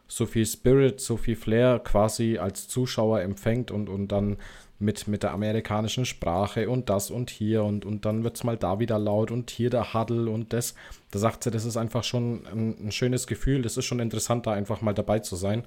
[0.07, 4.37] so viel Spirit, so viel Flair quasi als Zuschauer empfängt und, und dann
[4.85, 8.55] mit, mit der amerikanischen Sprache und das und hier und, und dann wird es mal
[8.55, 10.75] da wieder laut und hier der Huddle und das.
[11.11, 14.47] Da sagt sie, das ist einfach schon ein, ein schönes Gefühl, das ist schon interessant,
[14.47, 15.65] da einfach mal dabei zu sein.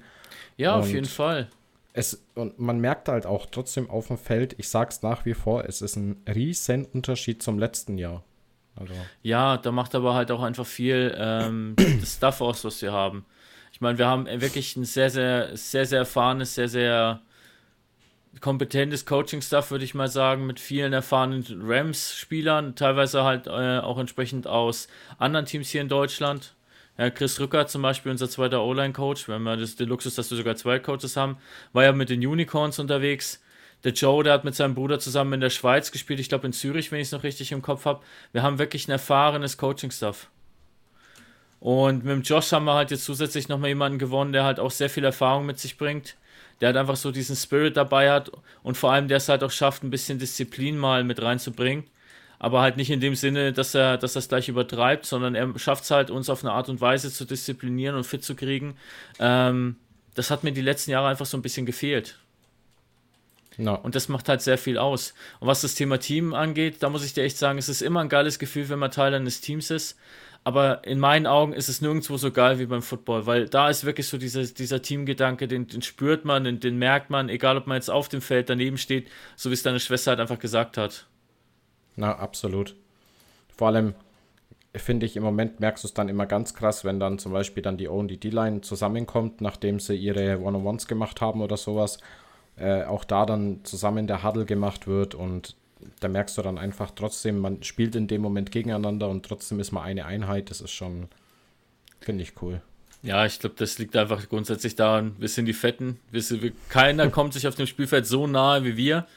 [0.57, 1.49] Ja, und auf jeden Fall
[1.93, 5.65] es, und man merkt halt auch trotzdem auf dem Feld, ich sag's nach wie vor,
[5.65, 8.23] es ist ein riesen Unterschied zum letzten Jahr.
[8.75, 8.93] Also.
[9.23, 13.25] Ja, da macht aber halt auch einfach viel ähm, das Stuff aus, was wir haben.
[13.71, 17.21] Ich meine, wir haben wirklich ein sehr, sehr, sehr, sehr erfahrenes, sehr, sehr
[18.41, 24.47] kompetentes Coaching-Stuff, würde ich mal sagen, mit vielen erfahrenen Rams-Spielern, teilweise halt äh, auch entsprechend
[24.47, 24.87] aus
[25.17, 26.55] anderen Teams hier in Deutschland.
[26.97, 30.29] Ja, Chris Rücker zum Beispiel, unser zweiter O-Line-Coach, wir haben ja das, den Luxus, dass
[30.31, 31.37] wir sogar zwei Coaches haben,
[31.73, 33.41] war ja mit den Unicorns unterwegs.
[33.85, 36.53] Der Joe, der hat mit seinem Bruder zusammen in der Schweiz gespielt, ich glaube in
[36.53, 38.03] Zürich, wenn ich es noch richtig im Kopf habe.
[38.33, 40.29] Wir haben wirklich ein erfahrenes Coaching-Stuff.
[41.61, 44.71] Und mit dem Josh haben wir halt jetzt zusätzlich nochmal jemanden gewonnen, der halt auch
[44.71, 46.15] sehr viel Erfahrung mit sich bringt.
[46.61, 48.31] Der halt einfach so diesen Spirit dabei hat
[48.63, 51.85] und vor allem der es halt auch schafft, ein bisschen Disziplin mal mit reinzubringen
[52.39, 55.59] aber halt nicht in dem Sinne, dass er, dass er es gleich übertreibt, sondern er
[55.59, 58.77] schafft es halt, uns auf eine Art und Weise zu disziplinieren und fit zu kriegen.
[59.19, 59.75] Ähm,
[60.15, 62.17] das hat mir die letzten Jahre einfach so ein bisschen gefehlt.
[63.57, 63.75] No.
[63.75, 65.13] Und das macht halt sehr viel aus.
[65.41, 67.99] Und was das Thema Team angeht, da muss ich dir echt sagen, es ist immer
[67.99, 69.97] ein geiles Gefühl, wenn man Teil eines Teams ist.
[70.43, 73.85] Aber in meinen Augen ist es nirgendwo so geil wie beim Football, weil da ist
[73.85, 77.67] wirklich so dieser, dieser Teamgedanke, den, den spürt man, den, den merkt man, egal ob
[77.67, 80.77] man jetzt auf dem Feld daneben steht, so wie es deine Schwester halt einfach gesagt
[80.77, 81.07] hat.
[81.95, 82.75] Na, absolut.
[83.57, 83.93] Vor allem
[84.75, 87.63] finde ich im Moment merkst du es dann immer ganz krass, wenn dann zum Beispiel
[87.63, 91.97] dann die O und die D-Line zusammenkommt, nachdem sie ihre One-on-Ones gemacht haben oder sowas.
[92.55, 95.55] Äh, auch da dann zusammen der Huddle gemacht wird und
[95.99, 99.71] da merkst du dann einfach trotzdem, man spielt in dem Moment gegeneinander und trotzdem ist
[99.71, 100.49] man eine Einheit.
[100.49, 101.07] Das ist schon,
[101.99, 102.61] finde ich cool.
[103.01, 105.99] Ja, ich glaube, das liegt einfach grundsätzlich daran, wir sind die Fetten.
[106.11, 109.07] Wir sind, wir, keiner kommt sich auf dem Spielfeld so nahe wie wir.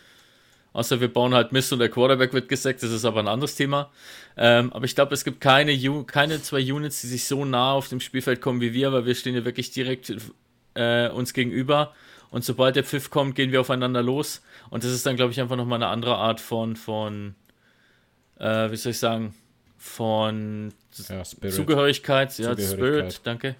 [0.72, 3.56] Außer wir bauen halt Mist und der Quarterback wird gesackt, das ist aber ein anderes
[3.56, 3.90] Thema.
[4.38, 7.88] Ähm, aber ich glaube, es gibt keine, keine zwei Units, die sich so nah auf
[7.88, 10.14] dem Spielfeld kommen wie wir, weil wir stehen ja wirklich direkt
[10.74, 11.92] äh, uns gegenüber.
[12.32, 14.42] Und sobald der Pfiff kommt, gehen wir aufeinander los.
[14.70, 17.36] Und das ist dann, glaube ich, einfach nochmal eine andere Art von, von
[18.40, 19.34] äh, wie soll ich sagen,
[19.78, 20.72] von
[21.08, 22.36] ja, Zugehörigkeit.
[22.38, 23.12] Ja, Zugehörigkeit.
[23.12, 23.54] Spirit, danke.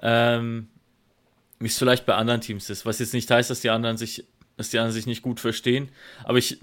[0.00, 0.68] Ähm,
[1.58, 2.86] wie es vielleicht bei anderen Teams ist.
[2.86, 4.24] Was jetzt nicht heißt, dass die anderen sich
[4.58, 5.88] dass die anderen sich nicht gut verstehen.
[6.24, 6.58] Aber ich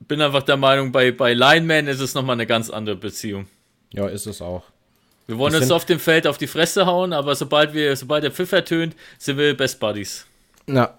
[0.00, 3.48] bin einfach der Meinung, bei, bei Lineman ist es nochmal eine ganz andere Beziehung.
[3.92, 4.64] Ja, ist es auch.
[5.26, 8.30] Wir wollen uns auf dem Feld auf die Fresse hauen, aber sobald wir, sobald der
[8.30, 10.26] Pfiff ertönt, sind wir Best Buddies.
[10.70, 10.98] Na,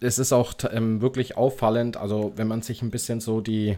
[0.00, 3.76] es ist auch ähm, wirklich auffallend, also wenn man sich ein bisschen so die,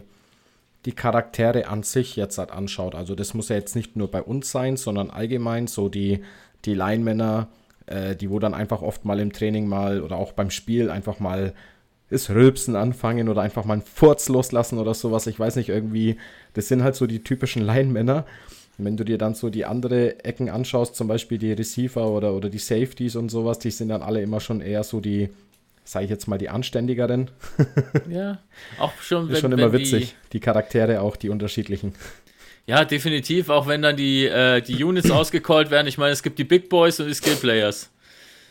[0.85, 2.95] die Charaktere an sich jetzt halt anschaut.
[2.95, 6.21] Also das muss ja jetzt nicht nur bei uns sein, sondern allgemein so die,
[6.63, 7.49] die Linemänner,
[7.85, 11.19] äh, die wo dann einfach oft mal im Training mal oder auch beim Spiel einfach
[11.19, 11.53] mal
[12.09, 15.27] das Rülpsen anfangen oder einfach mal einen Furz loslassen oder sowas.
[15.27, 16.17] Ich weiß nicht, irgendwie,
[16.53, 17.63] das sind halt so die typischen
[18.77, 22.49] Wenn du dir dann so die andere Ecken anschaust, zum Beispiel die Receiver oder, oder
[22.49, 25.29] die Safeties und sowas, die sind dann alle immer schon eher so die,
[25.85, 27.31] sage ich jetzt mal, die anständigeren.
[28.09, 28.39] Ja,
[28.77, 29.27] auch schon.
[29.27, 31.95] Wenn, ist schon immer witzig, die, die, Charaktere auch, die unterschiedlichen.
[32.67, 35.87] Ja, definitiv, auch wenn dann die, äh, die Units ausgecallt werden.
[35.87, 37.89] Ich meine, es gibt die Big Boys und die Skill Players.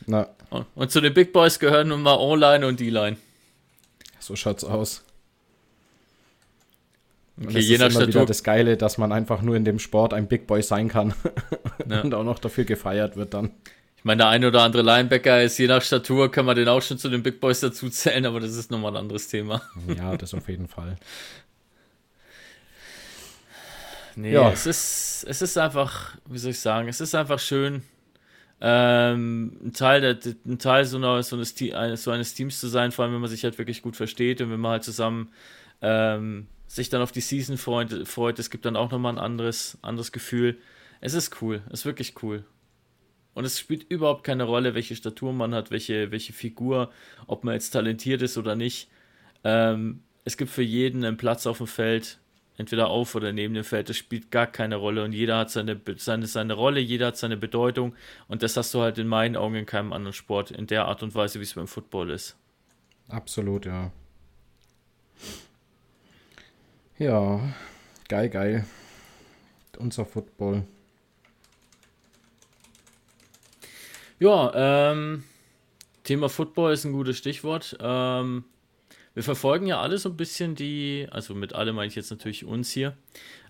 [0.06, 0.28] Na.
[0.50, 3.16] Und, und zu den Big Boys gehören nun mal O-Line und D-Line.
[4.18, 5.03] So schaut's aus.
[7.36, 9.78] Okay, und je nach ist immer wieder das Geile, dass man einfach nur in dem
[9.78, 11.14] Sport ein Big Boy sein kann
[11.88, 12.02] ja.
[12.02, 13.50] und auch noch dafür gefeiert wird dann.
[13.96, 16.82] Ich meine, der eine oder andere Linebacker ist je nach Statur, kann man den auch
[16.82, 19.62] schon zu den Big Boys dazu zählen, aber das ist nochmal ein anderes Thema.
[19.96, 20.96] ja, das auf jeden Fall.
[24.14, 24.50] Nee, ja.
[24.50, 27.82] es ist, es ist einfach, wie soll ich sagen, es ist einfach schön,
[28.60, 31.54] ähm, ein Teil, der, ein Teil so, einer, so, eines,
[32.02, 34.50] so eines Teams zu sein, vor allem wenn man sich halt wirklich gut versteht und
[34.50, 35.32] wenn man halt zusammen
[35.82, 38.38] ähm, sich dann auf die Season freut, freut.
[38.38, 40.58] Es gibt dann auch nochmal ein anderes, anderes Gefühl.
[41.00, 42.44] Es ist cool, es ist wirklich cool.
[43.34, 46.90] Und es spielt überhaupt keine Rolle, welche Statur man hat, welche, welche Figur,
[47.26, 48.88] ob man jetzt talentiert ist oder nicht.
[49.42, 52.20] Ähm, es gibt für jeden einen Platz auf dem Feld,
[52.56, 53.88] entweder auf oder neben dem Feld.
[53.88, 57.36] Das spielt gar keine Rolle und jeder hat seine, seine, seine Rolle, jeder hat seine
[57.36, 57.94] Bedeutung
[58.28, 61.02] und das hast du halt in meinen Augen in keinem anderen Sport in der Art
[61.02, 62.36] und Weise, wie es beim Football ist.
[63.08, 63.92] Absolut, ja.
[66.98, 67.40] Ja,
[68.08, 68.66] geil, geil.
[69.78, 70.64] Unser Football.
[74.20, 75.24] Ja, ähm,
[76.04, 77.76] Thema Football ist ein gutes Stichwort.
[77.80, 78.44] Ähm,
[79.14, 82.44] wir verfolgen ja alle so ein bisschen die, also mit alle meine ich jetzt natürlich
[82.44, 82.96] uns hier,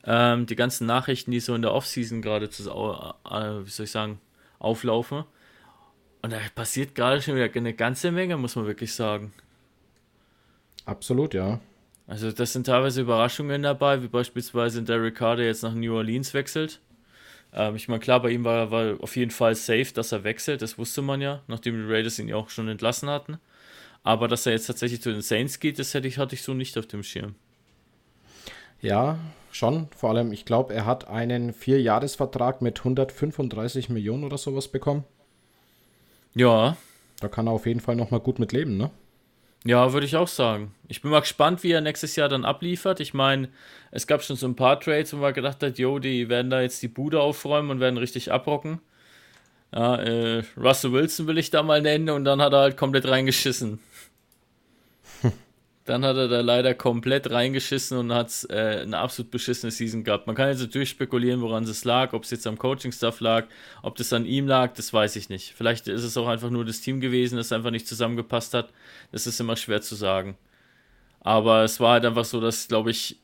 [0.04, 3.90] ähm, die ganzen Nachrichten, die so in der Offseason gerade zu, äh, wie soll ich
[3.90, 4.20] sagen,
[4.59, 5.24] auflaufen.
[6.22, 9.35] Und da passiert gerade schon wieder eine ganze Menge, muss man wirklich sagen.
[10.87, 11.61] Absolut, ja.
[12.06, 15.02] Also das sind teilweise Überraschungen dabei, wie beispielsweise der
[15.38, 16.80] jetzt nach New Orleans wechselt.
[17.52, 20.60] Ähm, ich meine, klar, bei ihm war, war auf jeden Fall safe, dass er wechselt,
[20.60, 23.38] das wusste man ja, nachdem die Raiders ihn ja auch schon entlassen hatten.
[24.02, 26.52] Aber dass er jetzt tatsächlich zu den Saints geht, das hätte ich, hatte ich so
[26.52, 27.36] nicht auf dem Schirm.
[28.82, 29.18] Ja,
[29.50, 29.88] schon.
[29.96, 35.04] Vor allem, ich glaube, er hat einen Vierjahresvertrag mit 135 Millionen oder sowas bekommen.
[36.34, 36.76] Ja.
[37.20, 38.90] Da kann er auf jeden Fall nochmal gut mit leben, ne?
[39.66, 40.74] Ja, würde ich auch sagen.
[40.88, 43.00] Ich bin mal gespannt, wie er nächstes Jahr dann abliefert.
[43.00, 43.48] Ich meine,
[43.90, 46.61] es gab schon so ein paar Trades, wo man gedacht hat, jo, die werden da
[46.61, 48.81] jetzt die Bude aufräumen und werden richtig abrocken.
[49.74, 53.09] Ja, äh, Russell Wilson will ich da mal nennen und dann hat er halt komplett
[53.09, 53.81] reingeschissen.
[55.84, 60.26] Dann hat er da leider komplett reingeschissen und hat äh, eine absolut beschissene Season gehabt.
[60.26, 63.46] Man kann jetzt natürlich spekulieren, woran es lag, ob es jetzt am Coaching-Stuff lag,
[63.82, 65.52] ob das an ihm lag, das weiß ich nicht.
[65.54, 68.70] Vielleicht ist es auch einfach nur das Team gewesen, das einfach nicht zusammengepasst hat.
[69.12, 70.38] Das ist immer schwer zu sagen.
[71.20, 73.18] Aber es war halt einfach so, dass, glaube ich,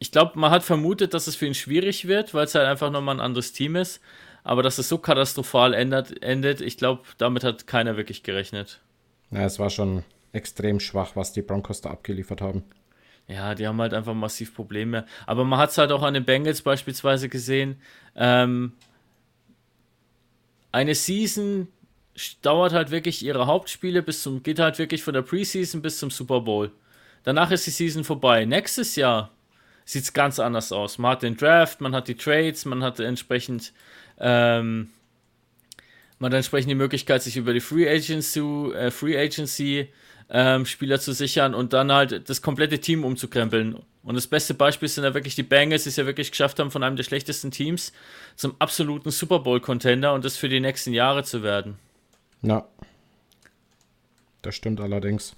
[0.00, 2.90] ich glaube, man hat vermutet, dass es für ihn schwierig wird, weil es halt einfach
[2.90, 4.00] nochmal ein anderes Team ist.
[4.42, 8.80] Aber dass es so katastrophal endet, ich glaube, damit hat keiner wirklich gerechnet.
[9.30, 12.64] Ja, es war schon extrem schwach, was die Broncos da abgeliefert haben.
[13.26, 15.06] Ja, die haben halt einfach massiv Probleme.
[15.26, 17.80] Aber man hat es halt auch an den Bengals beispielsweise gesehen.
[18.16, 18.72] Ähm,
[20.72, 21.68] eine Season
[22.42, 26.10] dauert halt wirklich ihre Hauptspiele bis zum, geht halt wirklich von der Preseason bis zum
[26.10, 26.72] Super Bowl.
[27.22, 28.44] Danach ist die Season vorbei.
[28.46, 29.30] Nächstes Jahr
[29.84, 30.98] sieht es ganz anders aus.
[30.98, 33.72] Man hat den Draft, man hat die Trades, man hat entsprechend
[34.18, 34.90] ähm,
[36.20, 38.40] man hat entsprechend die Möglichkeit, sich über die Free Agency,
[38.74, 39.88] äh, Free Agency
[40.30, 43.76] ähm, Spieler zu sichern und dann halt das komplette Team umzukrempeln.
[44.02, 46.70] Und das beste Beispiel sind ja wirklich die Bengals, die es ja wirklich geschafft haben,
[46.70, 47.92] von einem der schlechtesten Teams
[48.36, 51.78] zum absoluten Super Bowl-Contender und das für die nächsten Jahre zu werden.
[52.42, 52.66] Ja.
[54.42, 55.36] Das stimmt allerdings.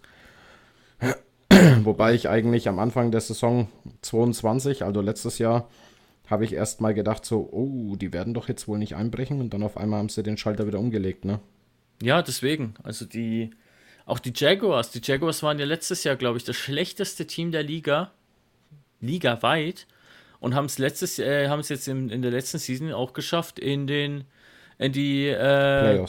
[1.82, 3.68] Wobei ich eigentlich am Anfang der Saison
[4.02, 5.68] 22, also letztes Jahr,
[6.28, 9.52] habe ich erst mal gedacht, so, oh, die werden doch jetzt wohl nicht einbrechen und
[9.52, 11.40] dann auf einmal haben sie den Schalter wieder umgelegt, ne?
[12.00, 12.74] Ja, deswegen.
[12.84, 13.50] Also die,
[14.06, 14.90] auch die Jaguars.
[14.90, 18.12] Die Jaguars waren ja letztes Jahr, glaube ich, das schlechteste Team der Liga.
[19.00, 19.86] Liga weit.
[20.40, 23.58] Und haben es letztes äh, haben es jetzt in, in der letzten Season auch geschafft,
[23.58, 24.24] in den
[24.78, 26.04] in die äh,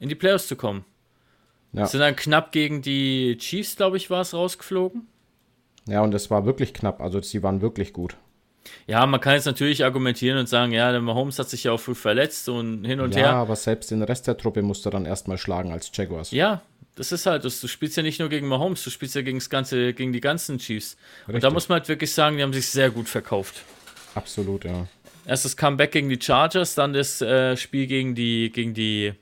[0.00, 0.84] in die Playoffs zu kommen.
[1.72, 1.86] Ja.
[1.86, 5.06] Sind dann knapp gegen die Chiefs, glaube ich, war es rausgeflogen.
[5.86, 7.00] Ja, und es war wirklich knapp.
[7.00, 8.16] Also sie waren wirklich gut.
[8.86, 11.80] Ja, man kann jetzt natürlich argumentieren und sagen, ja, der Mahomes hat sich ja auch
[11.80, 13.26] früh verletzt und hin und ja, her.
[13.28, 16.30] Ja, aber selbst den Rest der Truppe musst du dann erstmal schlagen als Jaguars.
[16.30, 16.62] Ja,
[16.96, 19.38] das ist halt, das, du spielst ja nicht nur gegen Mahomes, du spielst ja gegen,
[19.38, 20.96] das ganze, gegen die ganzen Chiefs.
[21.20, 21.36] Richtig.
[21.36, 23.62] Und da muss man halt wirklich sagen, die haben sich sehr gut verkauft.
[24.14, 24.86] Absolut, ja.
[25.26, 29.14] Erst das Comeback gegen die Chargers, dann das äh, Spiel gegen die, gegen die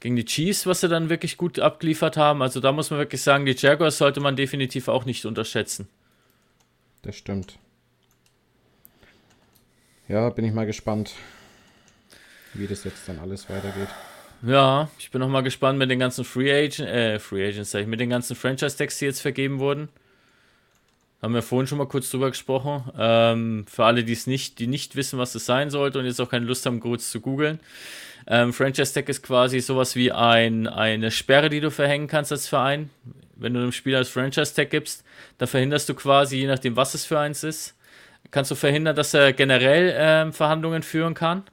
[0.00, 2.42] gegen die Chiefs, was sie dann wirklich gut abgeliefert haben.
[2.42, 5.88] Also da muss man wirklich sagen, die Jaguars sollte man definitiv auch nicht unterschätzen.
[7.00, 7.58] Das stimmt.
[10.08, 11.12] Ja, bin ich mal gespannt,
[12.52, 13.88] wie das jetzt dann alles weitergeht.
[14.42, 17.80] Ja, ich bin noch mal gespannt mit den ganzen Free Agent, äh, Free Agents, sag
[17.80, 19.88] ich, mit den ganzen Franchise-Tags, die jetzt vergeben wurden.
[21.22, 22.92] Haben wir vorhin schon mal kurz drüber gesprochen.
[22.98, 26.20] Ähm, für alle, die es nicht, die nicht wissen, was es sein sollte und jetzt
[26.20, 27.60] auch keine Lust haben, kurz zu googeln.
[28.26, 32.90] Ähm, Franchise-Tag ist quasi sowas wie ein, eine Sperre, die du verhängen kannst als Verein.
[33.36, 35.02] Wenn du einem Spieler als Franchise-Tag gibst,
[35.38, 37.74] dann verhinderst du quasi, je nachdem, was es für eins ist,
[38.30, 41.44] kannst du verhindern, dass er generell ähm, Verhandlungen führen kann.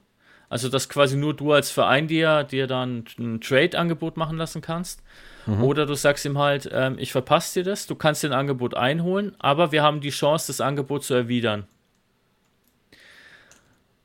[0.48, 5.02] Also, dass quasi nur du als Verein dir, dir dann ein Trade-Angebot machen lassen kannst.
[5.46, 5.64] Mhm.
[5.64, 9.34] Oder du sagst ihm halt, ähm, ich verpasse dir das, du kannst den Angebot einholen,
[9.38, 11.66] aber wir haben die Chance, das Angebot zu erwidern.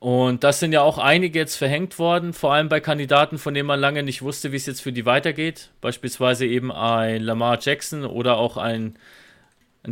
[0.00, 3.66] Und das sind ja auch einige jetzt verhängt worden, vor allem bei Kandidaten, von denen
[3.66, 5.70] man lange nicht wusste, wie es jetzt für die weitergeht.
[5.80, 8.96] Beispielsweise eben ein Lamar Jackson oder auch ein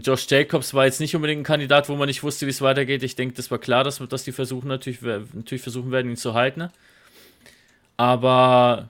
[0.03, 3.03] Josh Jacobs war jetzt nicht unbedingt ein Kandidat, wo man nicht wusste, wie es weitergeht.
[3.03, 6.35] Ich denke, das war klar, dass, dass die versuchen natürlich, natürlich versuchen werden, ihn zu
[6.35, 6.71] halten.
[7.97, 8.89] Aber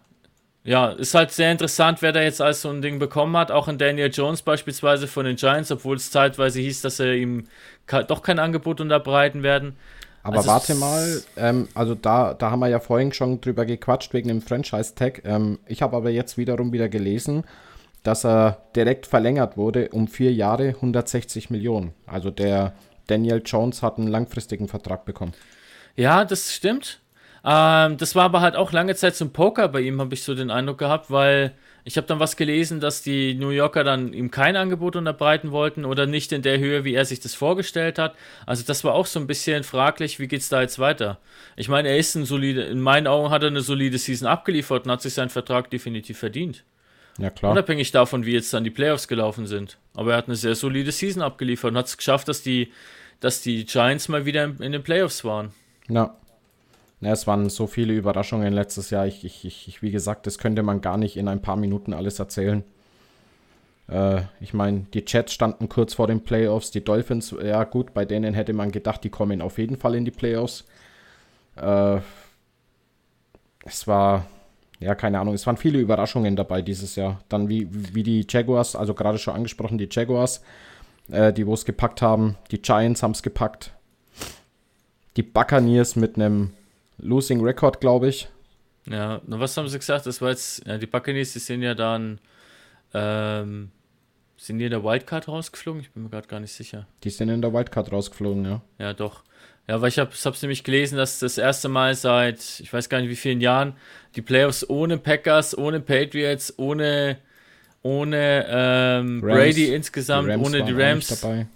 [0.65, 3.53] ja, ist halt sehr interessant, wer da jetzt alles so ein Ding bekommen hat.
[3.53, 7.47] Auch in Daniel Jones beispielsweise von den Giants, obwohl es zeitweise hieß, dass er ihm
[7.87, 9.77] doch kein Angebot unterbreiten werden.
[10.25, 14.13] Aber also warte mal, ähm, also da, da haben wir ja vorhin schon drüber gequatscht
[14.13, 15.23] wegen dem Franchise-Tag.
[15.25, 17.45] Ähm, ich habe aber jetzt wiederum wieder gelesen,
[18.07, 21.93] dass er direkt verlängert wurde um vier Jahre 160 Millionen.
[22.07, 22.75] Also der
[23.07, 25.33] Daniel Jones hat einen langfristigen Vertrag bekommen.
[25.97, 27.01] Ja, das stimmt.
[27.45, 30.35] Ähm, das war aber halt auch lange Zeit zum Poker bei ihm, habe ich so
[30.35, 31.53] den Eindruck gehabt, weil
[31.85, 35.85] ich habe dann was gelesen, dass die New Yorker dann ihm kein Angebot unterbreiten wollten
[35.85, 38.17] oder nicht in der Höhe, wie er sich das vorgestellt hat.
[38.45, 41.19] Also das war auch so ein bisschen fraglich, wie geht es da jetzt weiter?
[41.55, 44.85] Ich meine, er ist ein solide, in meinen Augen hat er eine solide Season abgeliefert
[44.85, 46.65] und hat sich seinen Vertrag definitiv verdient.
[47.19, 47.53] Ja, klar.
[47.53, 49.79] Unabhängig davon, wie jetzt dann die Playoffs gelaufen sind.
[49.95, 52.73] Aber er hat eine sehr solide Season abgeliefert und hat es geschafft, dass die,
[53.21, 55.53] dass die Giants mal wieder in, in den Playoffs waren.
[55.89, 56.17] Ja.
[57.01, 59.07] Ja, es waren so viele Überraschungen letztes Jahr.
[59.07, 62.19] Ich, ich, ich, wie gesagt, das könnte man gar nicht in ein paar Minuten alles
[62.19, 62.65] erzählen.
[63.89, 66.71] Äh, ich meine, die Jets standen kurz vor den Playoffs.
[66.71, 70.05] Die Dolphins, ja gut, bei denen hätte man gedacht, die kommen auf jeden Fall in
[70.05, 70.65] die Playoffs.
[71.57, 71.99] Äh,
[73.65, 74.27] es war,
[74.81, 77.21] ja, keine Ahnung, es waren viele Überraschungen dabei dieses Jahr.
[77.29, 80.43] Dann wie, wie die Jaguars, also gerade schon angesprochen, die Jaguars,
[81.11, 82.37] äh, die wo es gepackt haben.
[82.51, 83.73] Die Giants haben es gepackt.
[85.17, 86.53] Die Buccaneers mit einem
[86.99, 88.29] Losing Record, glaube ich.
[88.89, 90.07] Ja, na, was haben sie gesagt?
[90.07, 92.21] Das war jetzt, ja, die Buccaneers, die sind ja dann,
[92.93, 93.71] ähm,
[94.37, 95.81] sind die in der Wildcard rausgeflogen?
[95.81, 96.87] Ich bin mir gerade gar nicht sicher.
[97.03, 98.61] Die sind in der Wildcard rausgeflogen, ja.
[98.79, 99.25] Ja, doch.
[99.69, 103.01] Ja, weil ich habe es nämlich gelesen, dass das erste Mal seit, ich weiß gar
[103.01, 103.75] nicht wie vielen Jahren,
[104.15, 107.19] die Playoffs ohne Packers, ohne Patriots, ohne,
[107.83, 111.09] ohne ähm, Brady insgesamt, die ohne die Rams.
[111.21, 111.47] Dabei.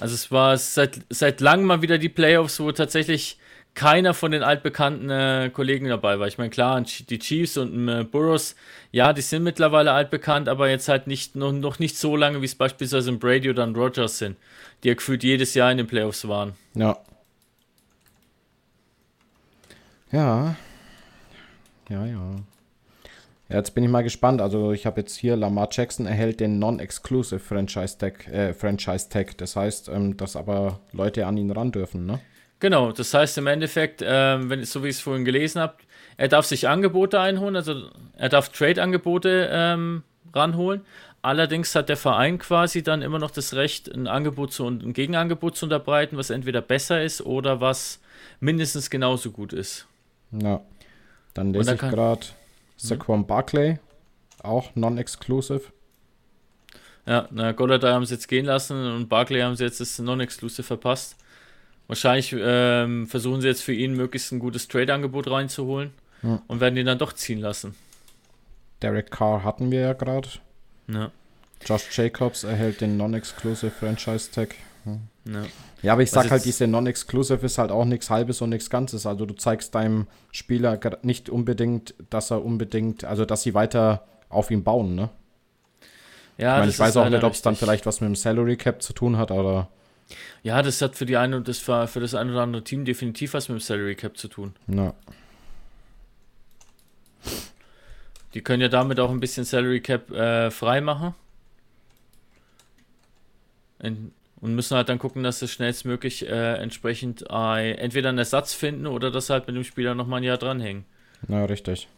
[0.00, 3.38] Also es war seit, seit langem mal wieder die Playoffs, wo tatsächlich
[3.74, 6.26] keiner von den altbekannten äh, Kollegen dabei war.
[6.26, 8.54] Ich meine, klar, die Chiefs und äh, Burroughs,
[8.90, 12.46] ja, die sind mittlerweile altbekannt, aber jetzt halt nicht, noch, noch nicht so lange, wie
[12.46, 14.36] es beispielsweise ein Brady oder ein Rogers sind,
[14.82, 16.52] die ja gefühlt jedes Jahr in den Playoffs waren.
[16.74, 16.98] Ja.
[20.10, 20.54] Ja.
[21.88, 22.36] Ja, ja.
[23.48, 24.40] Ja, jetzt bin ich mal gespannt.
[24.40, 29.08] Also ich habe jetzt hier, Lamar Jackson erhält den Non-Exclusive Franchise Tag, äh, Franchise.
[29.36, 32.20] Das heißt, ähm, dass aber Leute an ihn ran dürfen, ne?
[32.62, 35.74] Genau, das heißt im Endeffekt, ähm, wenn so wie ich es vorhin gelesen habe,
[36.16, 40.82] er darf sich Angebote einholen, also er darf Trade-Angebote ähm, ranholen.
[41.22, 45.56] Allerdings hat der Verein quasi dann immer noch das Recht, ein Angebot zu ein Gegenangebot
[45.56, 47.98] zu unterbreiten, was entweder besser ist oder was
[48.38, 49.88] mindestens genauso gut ist.
[50.30, 50.60] Ja.
[51.34, 52.26] Dann lese dann ich gerade
[52.76, 53.80] Saquon Barclay,
[54.40, 55.62] auch non-exclusive.
[57.06, 60.62] Ja, na, Golladay haben sie jetzt gehen lassen und Barclay haben sie jetzt das non-exclusive
[60.62, 61.16] verpasst.
[61.88, 66.42] Wahrscheinlich ähm, versuchen sie jetzt für ihn möglichst ein gutes Trade-Angebot reinzuholen ja.
[66.46, 67.74] und werden ihn dann doch ziehen lassen.
[68.80, 70.28] Derek Carr hatten wir ja gerade.
[70.88, 71.10] Ja.
[71.64, 74.54] Josh Jacobs erhält den Non-Exclusive Franchise Tag.
[75.24, 75.44] Ja.
[75.82, 79.06] ja, aber ich sag halt, diese Non-Exclusive ist halt auch nichts Halbes und nichts Ganzes.
[79.06, 84.50] Also du zeigst deinem Spieler nicht unbedingt, dass er unbedingt, also dass sie weiter auf
[84.50, 85.10] ihn bauen, ne?
[86.38, 88.56] Ja, ich, mein, ich weiß auch nicht, ob es dann vielleicht was mit dem Salary
[88.56, 89.68] Cap zu tun hat, aber
[90.42, 92.84] ja, das hat für die eine und das für, für das eine oder andere Team
[92.84, 94.54] definitiv was mit dem Salary Cap zu tun.
[94.66, 94.94] Ja.
[98.34, 101.14] Die können ja damit auch ein bisschen Salary Cap äh, frei machen.
[103.80, 108.54] In, und müssen halt dann gucken, dass sie schnellstmöglich äh, entsprechend äh, entweder einen Ersatz
[108.54, 110.84] finden oder dass halt mit dem Spieler nochmal ein Jahr dranhängen.
[111.28, 111.88] Na, richtig.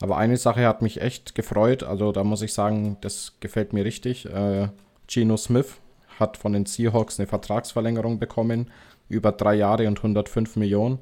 [0.00, 3.84] Aber eine Sache hat mich echt gefreut, also da muss ich sagen, das gefällt mir
[3.84, 4.26] richtig.
[4.26, 4.68] Äh,
[5.06, 5.76] Geno Smith
[6.18, 8.70] hat von den Seahawks eine Vertragsverlängerung bekommen,
[9.08, 10.98] über drei Jahre und 105 Millionen.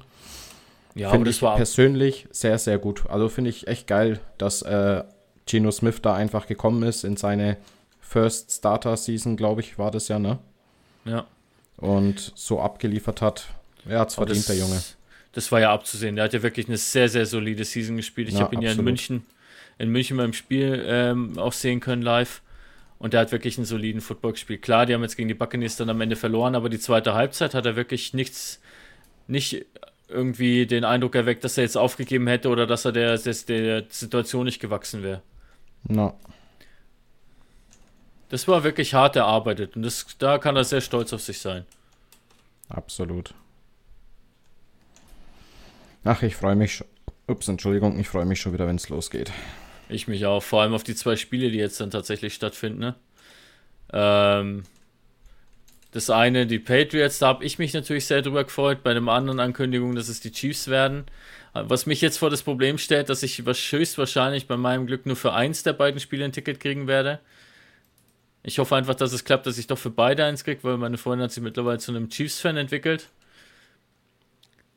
[0.93, 3.05] Ja, finde ich persönlich sehr, sehr gut.
[3.09, 5.03] Also finde ich echt geil, dass äh,
[5.45, 7.57] Geno Smith da einfach gekommen ist in seine
[7.99, 10.39] First Starter Season, glaube ich, war das ja, ne?
[11.03, 11.25] Ja.
[11.77, 13.47] Und so abgeliefert hat.
[13.87, 14.81] Er hat es verdient, der Junge.
[15.33, 16.15] Das war ja abzusehen.
[16.15, 18.29] Der hat ja wirklich eine sehr, sehr solide Season gespielt.
[18.29, 18.75] Ich ja, habe ihn absolut.
[18.75, 19.25] ja in München,
[19.77, 22.41] in München beim Spiel ähm, auch sehen können live.
[22.97, 24.61] Und der hat wirklich einen soliden Football gespielt.
[24.61, 27.53] Klar, die haben jetzt gegen die Buccaneers dann am Ende verloren, aber die zweite Halbzeit
[27.53, 28.61] hat er wirklich nichts,
[29.27, 29.65] nicht
[30.07, 33.83] irgendwie den Eindruck erweckt, dass er jetzt aufgegeben hätte oder dass er der, der, der
[33.89, 35.21] Situation nicht gewachsen wäre.
[35.87, 36.17] No.
[38.29, 41.65] Das war wirklich hart erarbeitet und das, da kann er sehr stolz auf sich sein.
[42.69, 43.33] Absolut.
[46.03, 46.83] Ach, ich freue mich.
[47.27, 49.31] Ups, Entschuldigung, ich freue mich schon wieder, wenn es losgeht.
[49.89, 52.79] Ich mich auch, vor allem auf die zwei Spiele, die jetzt dann tatsächlich stattfinden.
[52.79, 52.95] Ne?
[53.93, 54.63] Ähm,
[55.91, 58.83] das eine, die Patriots, da habe ich mich natürlich sehr drüber gefreut.
[58.83, 61.05] Bei dem anderen Ankündigung, dass es die Chiefs werden,
[61.53, 65.31] Was mich jetzt vor das Problem stellt, dass ich höchstwahrscheinlich bei meinem Glück nur für
[65.31, 67.21] eins der beiden Spiele ein Ticket kriegen werde.
[68.43, 70.97] Ich hoffe einfach, dass es klappt, dass ich doch für beide eins kriege, weil meine
[70.97, 73.09] Freundin hat sich mittlerweile zu einem Chiefs-Fan entwickelt.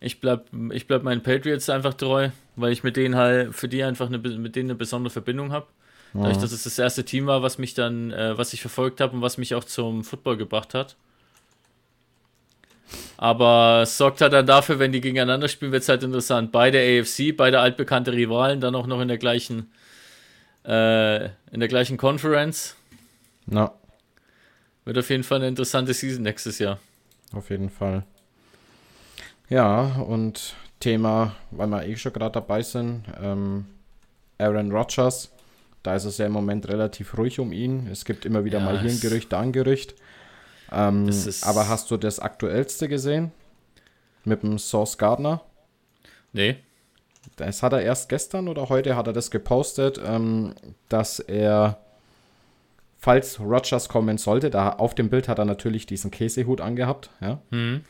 [0.01, 3.83] Ich bleib, ich bleib meinen Patriots einfach treu, weil ich mit denen halt, für die
[3.83, 5.67] einfach eine, mit denen eine besondere Verbindung habe.
[6.15, 6.23] Ja.
[6.23, 9.17] Dadurch, dass es das erste Team war, was mich dann, äh, was ich verfolgt habe
[9.17, 10.97] und was mich auch zum Football gebracht hat.
[13.17, 16.53] Aber es sorgt halt dann dafür, wenn die gegeneinander spielen, wird es halt interessant.
[16.53, 19.71] Beide AFC, beide altbekannte Rivalen, dann auch noch in der gleichen,
[20.65, 22.77] äh, in der gleichen Conference.
[23.47, 23.75] Na.
[24.85, 26.79] Wird auf jeden Fall eine interessante Season nächstes Jahr.
[27.33, 28.05] Auf jeden Fall.
[29.49, 33.67] Ja, und Thema, weil wir eh schon gerade dabei sind, ähm,
[34.39, 35.31] Aaron Rodgers.
[35.83, 37.89] Da ist es ja im Moment relativ ruhig um ihn.
[37.91, 39.95] Es gibt immer wieder ja, mal hier ein Gerücht, da ein Gerücht.
[40.71, 41.11] Ähm,
[41.43, 43.33] aber hast du das aktuellste gesehen?
[44.25, 45.41] Mit dem Source Gardner?
[46.33, 46.57] Nee.
[47.37, 50.55] Das hat er erst gestern oder heute hat er das gepostet, ähm,
[50.89, 51.79] dass er,
[52.99, 57.41] falls Rogers kommen sollte, da auf dem Bild hat er natürlich diesen Käsehut angehabt, ja.
[57.51, 57.85] Mhm.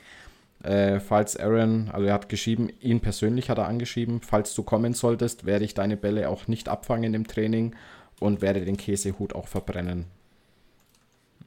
[0.63, 4.93] Äh, falls Aaron, also er hat geschrieben, ihn persönlich hat er angeschrieben, falls du kommen
[4.93, 7.77] solltest, werde ich deine Bälle auch nicht abfangen im Training
[8.19, 10.07] und werde den Käsehut auch verbrennen.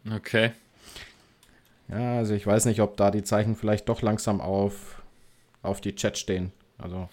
[0.09, 0.51] Okay.
[1.89, 5.01] Ja, also ich weiß nicht, ob da die Zeichen vielleicht doch langsam auf,
[5.61, 6.53] auf die Chat stehen.
[6.77, 7.09] Also.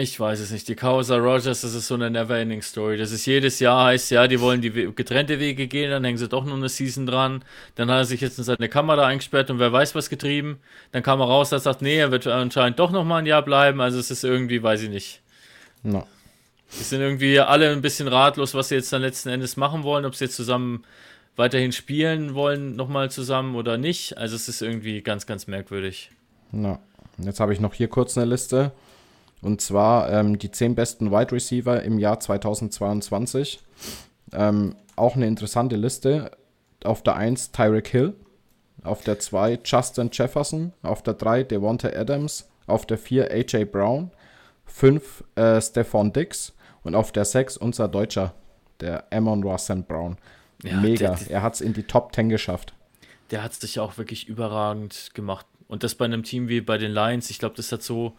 [0.00, 0.68] Ich weiß es nicht.
[0.68, 2.96] Die Causa Rogers, das ist so eine Neverending Story.
[2.98, 6.28] Das ist jedes Jahr heißt, ja, die wollen die getrennte Wege gehen, dann hängen sie
[6.28, 7.42] doch noch eine Season dran.
[7.74, 10.60] Dann hat er sich jetzt in seine Kamera eingesperrt und wer weiß was getrieben.
[10.92, 13.42] Dann kam er raus, er sagt, nee, er wird anscheinend doch noch mal ein Jahr
[13.42, 13.80] bleiben.
[13.80, 15.20] Also es ist irgendwie, weiß ich nicht.
[15.82, 16.06] No.
[16.78, 20.04] Die sind irgendwie alle ein bisschen ratlos, was sie jetzt dann letzten Endes machen wollen,
[20.04, 20.84] ob sie jetzt zusammen
[21.34, 24.16] weiterhin spielen wollen, nochmal zusammen oder nicht.
[24.16, 26.12] Also es ist irgendwie ganz, ganz merkwürdig.
[26.52, 26.78] Na,
[27.16, 28.70] jetzt habe ich noch hier kurz eine Liste.
[29.40, 33.60] Und zwar ähm, die zehn besten Wide Receiver im Jahr 2022.
[34.32, 36.32] Ähm, auch eine interessante Liste.
[36.84, 38.14] Auf der 1 Tyreek Hill.
[38.82, 40.72] Auf der 2 Justin Jefferson.
[40.82, 42.48] Auf der 3 Devonta Adams.
[42.66, 44.10] Auf der 4 AJ Brown.
[44.66, 46.52] 5 äh, Stephon Dix.
[46.82, 48.34] Und auf der 6 unser Deutscher,
[48.80, 50.16] der Amon Russell Brown.
[50.62, 51.14] Ja, Mega.
[51.14, 52.72] Der, er hat es in die Top 10 geschafft.
[53.30, 55.46] Der hat es sich auch wirklich überragend gemacht.
[55.66, 58.16] Und das bei einem Team wie bei den Lions, ich glaube, das hat so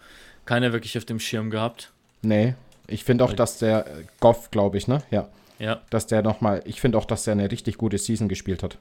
[0.50, 1.92] keiner wirklich auf dem Schirm gehabt.
[2.24, 2.56] Nee,
[2.88, 5.04] ich finde auch, dass der äh, Goff, glaube ich, ne?
[5.12, 5.30] Ja.
[5.60, 5.82] Ja.
[5.92, 8.80] Dass der nochmal, ich finde auch, dass der eine richtig gute Season gespielt hat.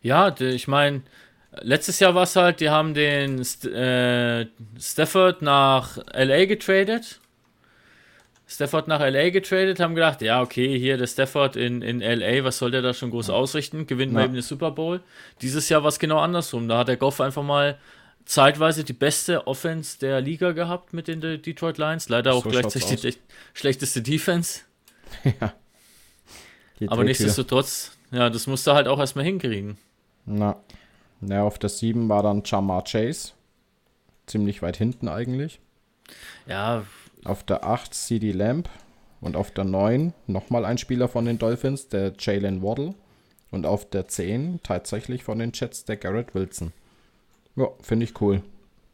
[0.00, 1.02] Ja, ich meine,
[1.60, 4.46] letztes Jahr war es halt, die haben den äh,
[4.80, 7.20] Stafford nach LA getradet
[8.50, 12.56] Stafford nach LA getradet, haben gedacht, ja, okay, hier der Stafford in, in LA, was
[12.56, 13.86] soll der da schon groß ausrichten?
[13.86, 14.18] Gewinnt ja.
[14.18, 15.00] mal eben den Super Bowl.
[15.42, 16.66] Dieses Jahr war es genau andersrum.
[16.66, 17.76] Da hat der Goff einfach mal
[18.28, 22.08] zeitweise die beste Offense der Liga gehabt mit den Detroit Lions.
[22.10, 23.14] Leider auch so gleichzeitig die
[23.54, 24.60] schlechteste Defense.
[25.40, 26.92] Ja.
[26.92, 29.78] Aber nichtsdestotrotz, ja, das musste halt auch erstmal hinkriegen.
[30.26, 30.62] Na.
[31.20, 33.32] Na, auf der 7 war dann Jamar Chase.
[34.26, 35.58] Ziemlich weit hinten eigentlich.
[36.46, 36.84] Ja,
[37.24, 38.68] auf der 8 CD Lamb.
[39.20, 42.94] Und auf der 9 nochmal ein Spieler von den Dolphins, der Jalen Waddle.
[43.50, 46.72] Und auf der 10 tatsächlich von den Jets, der Garrett Wilson.
[47.58, 48.42] Ja, finde ich cool.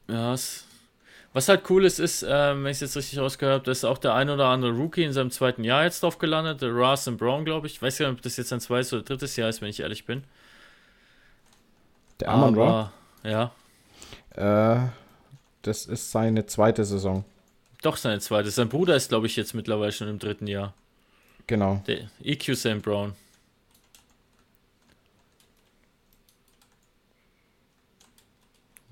[0.09, 0.35] Ja,
[1.35, 3.99] was halt cool ist, ist, äh, wenn ich es jetzt richtig rausgehört habe, dass auch
[3.99, 7.45] der ein oder andere Rookie in seinem zweiten Jahr jetzt drauf gelandet, der Russell Brown,
[7.45, 7.75] glaube ich.
[7.75, 9.81] Ich weiß gar nicht, ob das jetzt sein zweites oder drittes Jahr ist, wenn ich
[9.81, 10.23] ehrlich bin.
[12.21, 12.93] Der Amon Ra?
[13.25, 13.51] Ja.
[14.37, 14.89] Äh,
[15.63, 17.25] das ist seine zweite Saison.
[17.83, 18.51] Doch, seine zweite.
[18.51, 20.73] Sein Bruder ist, glaube ich, jetzt mittlerweile schon im dritten Jahr.
[21.49, 21.83] Genau.
[21.89, 23.15] Der EQ Sam Brown.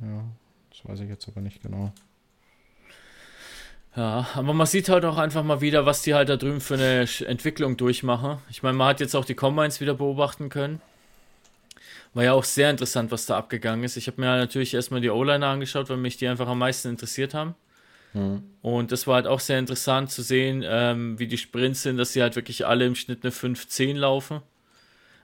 [0.03, 0.25] Ja,
[0.71, 1.93] das weiß ich jetzt aber nicht genau.
[3.95, 6.75] Ja, aber man sieht halt auch einfach mal wieder, was die halt da drüben für
[6.75, 8.39] eine Entwicklung durchmachen.
[8.51, 10.81] Ich meine, man hat jetzt auch die Combines wieder beobachten können.
[12.15, 13.97] War ja auch sehr interessant, was da abgegangen ist.
[13.97, 16.89] Ich habe mir halt natürlich erstmal die O-Liner angeschaut, weil mich die einfach am meisten
[16.89, 17.55] interessiert haben.
[18.15, 18.43] Mhm.
[18.63, 22.13] Und das war halt auch sehr interessant zu sehen, ähm, wie die Sprints sind, dass
[22.13, 24.41] sie halt wirklich alle im Schnitt eine 5-10 laufen.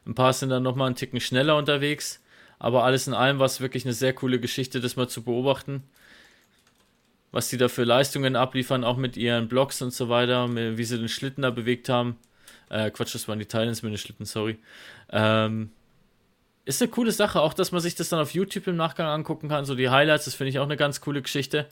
[0.06, 2.22] Ein paar sind dann nochmal einen Ticken schneller unterwegs.
[2.58, 5.82] Aber alles in allem war es wirklich eine sehr coole Geschichte, das mal zu beobachten.
[7.30, 10.98] Was die da für Leistungen abliefern, auch mit ihren Blocks und so weiter, wie sie
[10.98, 12.16] den Schlitten da bewegt haben.
[12.70, 14.58] Äh, Quatsch, das waren die Titans mit den Schlitten, sorry.
[15.10, 15.70] Ähm,
[16.64, 19.48] ist eine coole Sache, auch dass man sich das dann auf YouTube im Nachgang angucken
[19.48, 19.64] kann.
[19.64, 21.66] So die Highlights, das finde ich auch eine ganz coole Geschichte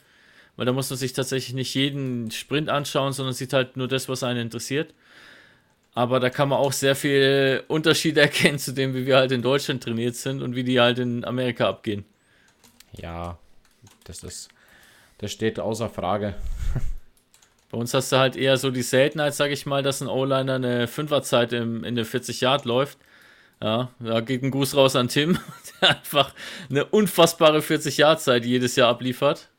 [0.57, 4.09] weil da muss man sich tatsächlich nicht jeden Sprint anschauen, sondern sieht halt nur das,
[4.09, 4.93] was einen interessiert.
[5.97, 9.41] Aber da kann man auch sehr viel Unterschiede erkennen zu dem, wie wir halt in
[9.41, 12.05] Deutschland trainiert sind und wie die halt in Amerika abgehen.
[12.91, 13.39] Ja,
[14.03, 14.49] das ist
[15.17, 16.35] Das steht außer Frage.
[17.71, 20.53] Bei uns hast du halt eher so die Seltenheit, sag ich mal, dass ein O-Liner
[20.53, 22.99] eine Fünferzeit im, in der 40 Yard läuft.
[23.59, 25.39] Ja, da geht ein Gruß raus an Tim,
[25.81, 26.31] der einfach
[26.69, 29.49] eine unfassbare 40 Yard Zeit jedes Jahr abliefert.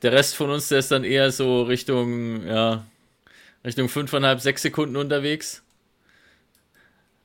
[0.00, 2.86] Der Rest von uns, der ist dann eher so Richtung, ja,
[3.64, 5.62] Richtung 5,5, 6 Sekunden unterwegs.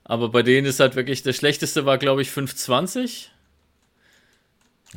[0.03, 3.27] Aber bei denen ist halt wirklich, das schlechteste war, glaube ich, 5,20.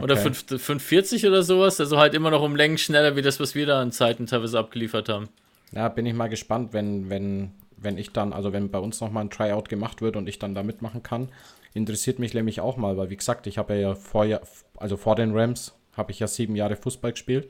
[0.01, 0.23] Oder okay.
[0.23, 1.79] 5, 540 oder sowas.
[1.81, 4.59] Also halt immer noch um Längen schneller wie das, was wir da an Zeiten teilweise
[4.59, 5.29] abgeliefert haben.
[5.73, 9.25] Ja, bin ich mal gespannt, wenn, wenn, wenn ich dann, also wenn bei uns nochmal
[9.25, 11.29] ein Tryout gemacht wird und ich dann da mitmachen kann.
[11.75, 14.43] Interessiert mich nämlich auch mal, weil wie gesagt, ich habe ja vorher,
[14.77, 17.49] also vor den Rams, habe ich ja sieben Jahre Fußball gespielt.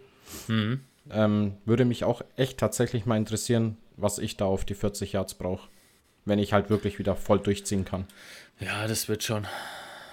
[0.48, 0.80] Mhm.
[1.10, 5.34] Ähm, würde mich auch echt tatsächlich mal interessieren, was ich da auf die 40 Yards
[5.34, 5.68] brauche.
[6.24, 8.06] Wenn ich halt wirklich wieder voll durchziehen kann.
[8.60, 9.46] Ja, das wird schon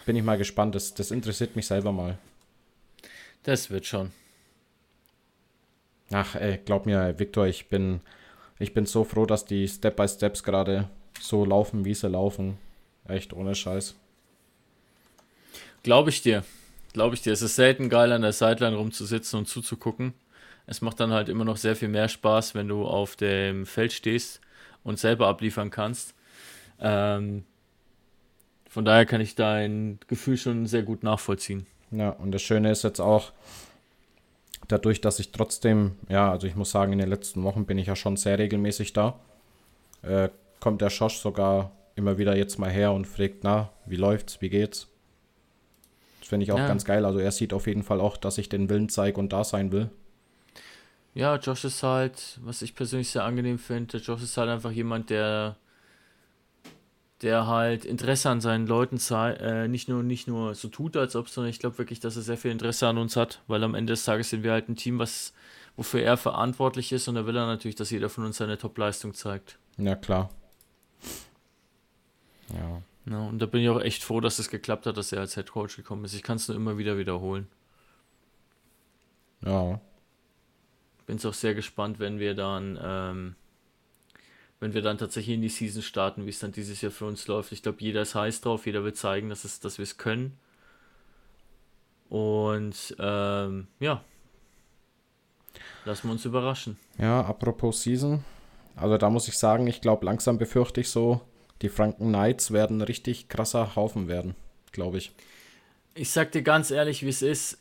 [0.10, 0.74] bin ich mal gespannt.
[0.74, 2.18] Das, das interessiert mich selber mal.
[3.44, 4.12] Das wird schon.
[6.12, 8.02] Ach, ey, glaub mir, Victor, ich bin,
[8.58, 10.90] ich bin so froh, dass die Step-by-Steps gerade
[11.22, 12.58] so laufen, wie sie laufen.
[13.08, 13.94] Echt, ohne Scheiß.
[15.84, 16.44] Glaube ich dir.
[16.94, 17.32] Glaube ich dir.
[17.32, 20.16] Es ist selten geil, an der Sideline rumzusitzen und zuzugucken.
[20.70, 23.92] Es macht dann halt immer noch sehr viel mehr Spaß, wenn du auf dem Feld
[23.92, 24.40] stehst
[24.84, 26.14] und selber abliefern kannst.
[26.80, 27.44] Ähm,
[28.70, 31.66] von daher kann ich dein Gefühl schon sehr gut nachvollziehen.
[31.90, 33.32] Ja, und das Schöne ist jetzt auch,
[34.68, 37.88] dadurch, dass ich trotzdem, ja, also ich muss sagen, in den letzten Wochen bin ich
[37.88, 39.20] ja schon sehr regelmäßig da,
[40.04, 44.40] äh, kommt der Schosch sogar immer wieder jetzt mal her und fragt, na, wie läuft's,
[44.40, 44.88] wie geht's?
[46.20, 46.68] Das finde ich auch ja.
[46.68, 47.06] ganz geil.
[47.06, 49.72] Also er sieht auf jeden Fall auch, dass ich den Willen zeige und da sein
[49.72, 49.90] will.
[51.14, 55.10] Ja, Josh ist halt, was ich persönlich sehr angenehm finde, Josh ist halt einfach jemand,
[55.10, 55.58] der
[57.22, 61.16] der halt Interesse an seinen Leuten zeigt, äh, nicht nur nicht nur so tut, als
[61.16, 63.76] ob, sondern ich glaube wirklich, dass er sehr viel Interesse an uns hat, weil am
[63.76, 65.34] Ende des Tages sind wir halt ein Team, was
[65.76, 69.14] wofür er verantwortlich ist und da will er natürlich, dass jeder von uns seine Top-Leistung
[69.14, 69.58] zeigt.
[69.78, 70.30] Ja, klar.
[72.54, 72.82] Ja.
[73.06, 73.20] ja.
[73.28, 75.52] Und da bin ich auch echt froh, dass es geklappt hat, dass er als Head
[75.52, 76.14] Coach gekommen ist.
[76.14, 77.48] Ich kann es nur immer wieder wiederholen.
[79.46, 79.80] Ja.
[81.10, 83.36] Bin es auch sehr gespannt, wenn wir dann ähm,
[84.60, 87.26] wenn wir dann tatsächlich in die Season starten, wie es dann dieses Jahr für uns
[87.26, 87.52] läuft.
[87.52, 90.38] Ich glaube, jeder ist heiß drauf, jeder will zeigen, dass, es, dass wir es können.
[92.10, 94.04] Und ähm, ja,
[95.84, 96.78] lassen wir uns überraschen.
[97.00, 98.24] Ja, apropos Season.
[98.76, 101.22] Also da muss ich sagen, ich glaube, langsam befürchte ich so,
[101.64, 104.36] die Franken Knights werden ein richtig krasser Haufen werden,
[104.74, 105.12] glaube ich.
[105.96, 107.58] Ich sag dir ganz ehrlich, wie es ist.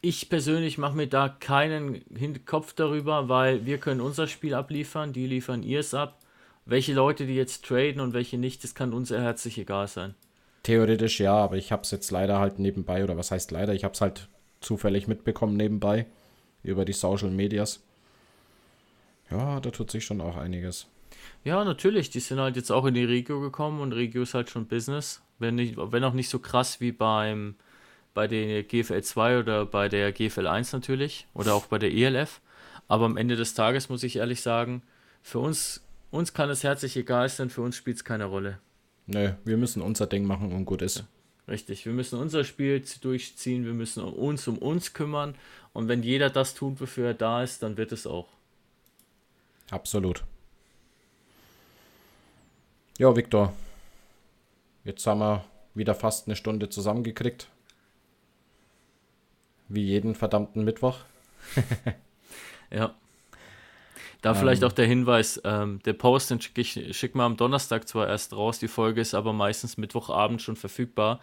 [0.00, 2.04] Ich persönlich mache mir da keinen
[2.44, 6.20] Kopf darüber, weil wir können unser Spiel abliefern, die liefern ihrs ab.
[6.66, 10.14] Welche Leute die jetzt traden und welche nicht, das kann uns herzlich egal sein.
[10.62, 13.84] Theoretisch ja, aber ich habe es jetzt leider halt nebenbei, oder was heißt leider, ich
[13.84, 14.28] habe es halt
[14.60, 16.06] zufällig mitbekommen nebenbei
[16.62, 17.82] über die Social Medias.
[19.30, 20.86] Ja, da tut sich schon auch einiges.
[21.44, 24.50] Ja, natürlich, die sind halt jetzt auch in die Regio gekommen und Regio ist halt
[24.50, 25.22] schon Business.
[25.38, 27.54] Wenn, nicht, wenn auch nicht so krass wie beim
[28.14, 32.40] bei der GFL 2 oder bei der GFL 1 natürlich oder auch bei der ELF.
[32.88, 34.82] Aber am Ende des Tages muss ich ehrlich sagen,
[35.22, 38.58] für uns uns kann es herzlich egal sein, für uns spielt es keine Rolle.
[39.06, 41.04] Nö, wir müssen unser Ding machen und gut ist.
[41.46, 45.34] Richtig, wir müssen unser Spiel durchziehen, wir müssen uns um uns kümmern
[45.72, 48.28] und wenn jeder das tut, wofür er da ist, dann wird es auch.
[49.70, 50.24] Absolut.
[52.98, 53.54] Ja, Viktor.
[54.84, 55.44] Jetzt haben wir
[55.74, 57.48] wieder fast eine Stunde zusammengekriegt.
[59.68, 60.98] Wie jeden verdammten Mittwoch.
[62.70, 62.94] ja.
[64.22, 64.68] Da vielleicht ähm.
[64.68, 68.34] auch der Hinweis, ähm, der Post, den schicke ich schick mal am Donnerstag zwar erst
[68.34, 71.20] raus, die Folge ist aber meistens Mittwochabend schon verfügbar.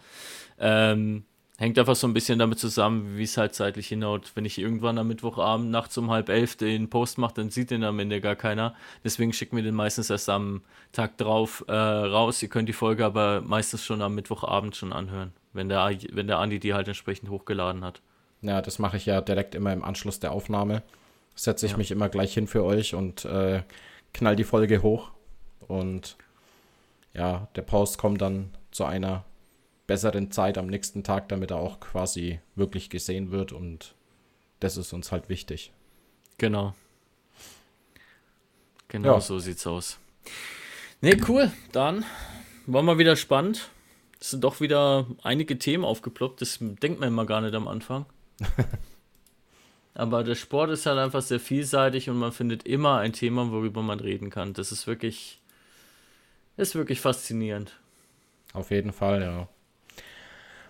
[0.58, 1.24] Ähm,
[1.58, 4.32] hängt einfach so ein bisschen damit zusammen, wie es halt zeitlich hinhaut.
[4.34, 7.84] Wenn ich irgendwann am Mittwochabend nachts um halb elf den Post mache, dann sieht den
[7.84, 8.74] am Ende gar keiner.
[9.04, 12.42] Deswegen schicken wir den meistens erst am Tag drauf äh, raus.
[12.42, 16.38] Ihr könnt die Folge aber meistens schon am Mittwochabend schon anhören, wenn der, wenn der
[16.38, 18.00] Andi die halt entsprechend hochgeladen hat.
[18.42, 20.82] Ja, das mache ich ja direkt immer im Anschluss der Aufnahme
[21.36, 21.78] setze ich ja.
[21.78, 23.62] mich immer gleich hin für euch und äh,
[24.12, 25.10] knall die Folge hoch.
[25.68, 26.16] Und
[27.14, 29.24] ja, der Post kommt dann zu einer
[29.86, 33.52] besseren Zeit am nächsten Tag, damit er auch quasi wirklich gesehen wird.
[33.52, 33.94] Und
[34.60, 35.72] das ist uns halt wichtig.
[36.38, 36.74] Genau.
[38.88, 39.20] Genau ja.
[39.20, 39.98] so sieht's aus.
[41.00, 41.52] Ne, cool.
[41.72, 42.04] Dann
[42.66, 43.70] war mal wieder spannend.
[44.18, 46.40] Es sind doch wieder einige Themen aufgeploppt.
[46.40, 48.06] Das denkt man immer gar nicht am Anfang.
[49.94, 53.82] Aber der Sport ist halt einfach sehr vielseitig und man findet immer ein Thema, worüber
[53.82, 54.52] man reden kann.
[54.52, 55.40] Das ist wirklich,
[56.56, 57.78] ist wirklich faszinierend.
[58.52, 59.48] Auf jeden Fall, ja.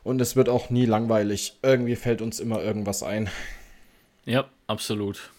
[0.05, 1.59] Und es wird auch nie langweilig.
[1.63, 3.29] Irgendwie fällt uns immer irgendwas ein.
[4.25, 5.31] Ja, absolut.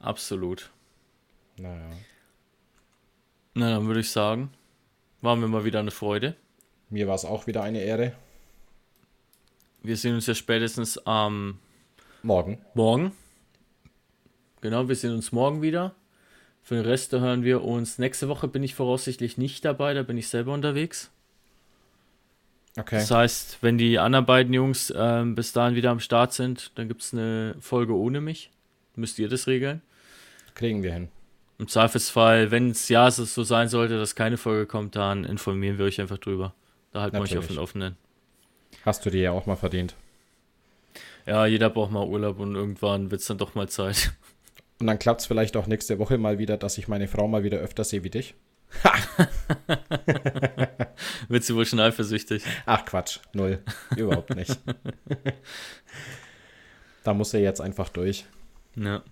[0.00, 0.70] Absolut.
[1.56, 1.90] Naja.
[3.54, 4.50] Na, dann würde ich sagen,
[5.20, 6.34] war mir mal wieder eine Freude.
[6.90, 8.14] Mir war es auch wieder eine Ehre.
[9.84, 11.58] Wir sehen uns ja spätestens am
[12.22, 12.58] Morgen.
[12.72, 13.12] Morgen.
[14.62, 15.94] Genau, wir sehen uns morgen wieder.
[16.62, 17.98] Für den Rest hören wir uns.
[17.98, 21.10] Nächste Woche bin ich voraussichtlich nicht dabei, da bin ich selber unterwegs.
[22.78, 22.96] Okay.
[22.96, 26.88] Das heißt, wenn die anderen beiden Jungs ähm, bis dahin wieder am Start sind, dann
[26.88, 28.50] gibt es eine Folge ohne mich.
[28.96, 29.82] Müsst ihr das regeln?
[30.54, 31.08] Kriegen wir hin.
[31.58, 35.84] Im Zweifelsfall, wenn es ja so sein sollte, dass keine Folge kommt, dann informieren wir
[35.84, 36.54] euch einfach drüber.
[36.90, 37.96] Da halten wir euch auf dem Laufenden.
[38.84, 39.94] Hast du dir ja auch mal verdient.
[41.26, 44.12] Ja, jeder braucht mal Urlaub und irgendwann wird es dann doch mal Zeit.
[44.80, 47.44] Und dann klappt es vielleicht auch nächste Woche mal wieder, dass ich meine Frau mal
[47.44, 48.34] wieder öfter sehe wie dich.
[51.28, 52.42] wird sie wohl schon eifersüchtig.
[52.66, 53.60] Ach Quatsch, null.
[53.96, 54.58] Überhaupt nicht.
[57.04, 58.24] da muss er jetzt einfach durch.
[58.74, 59.04] Ja.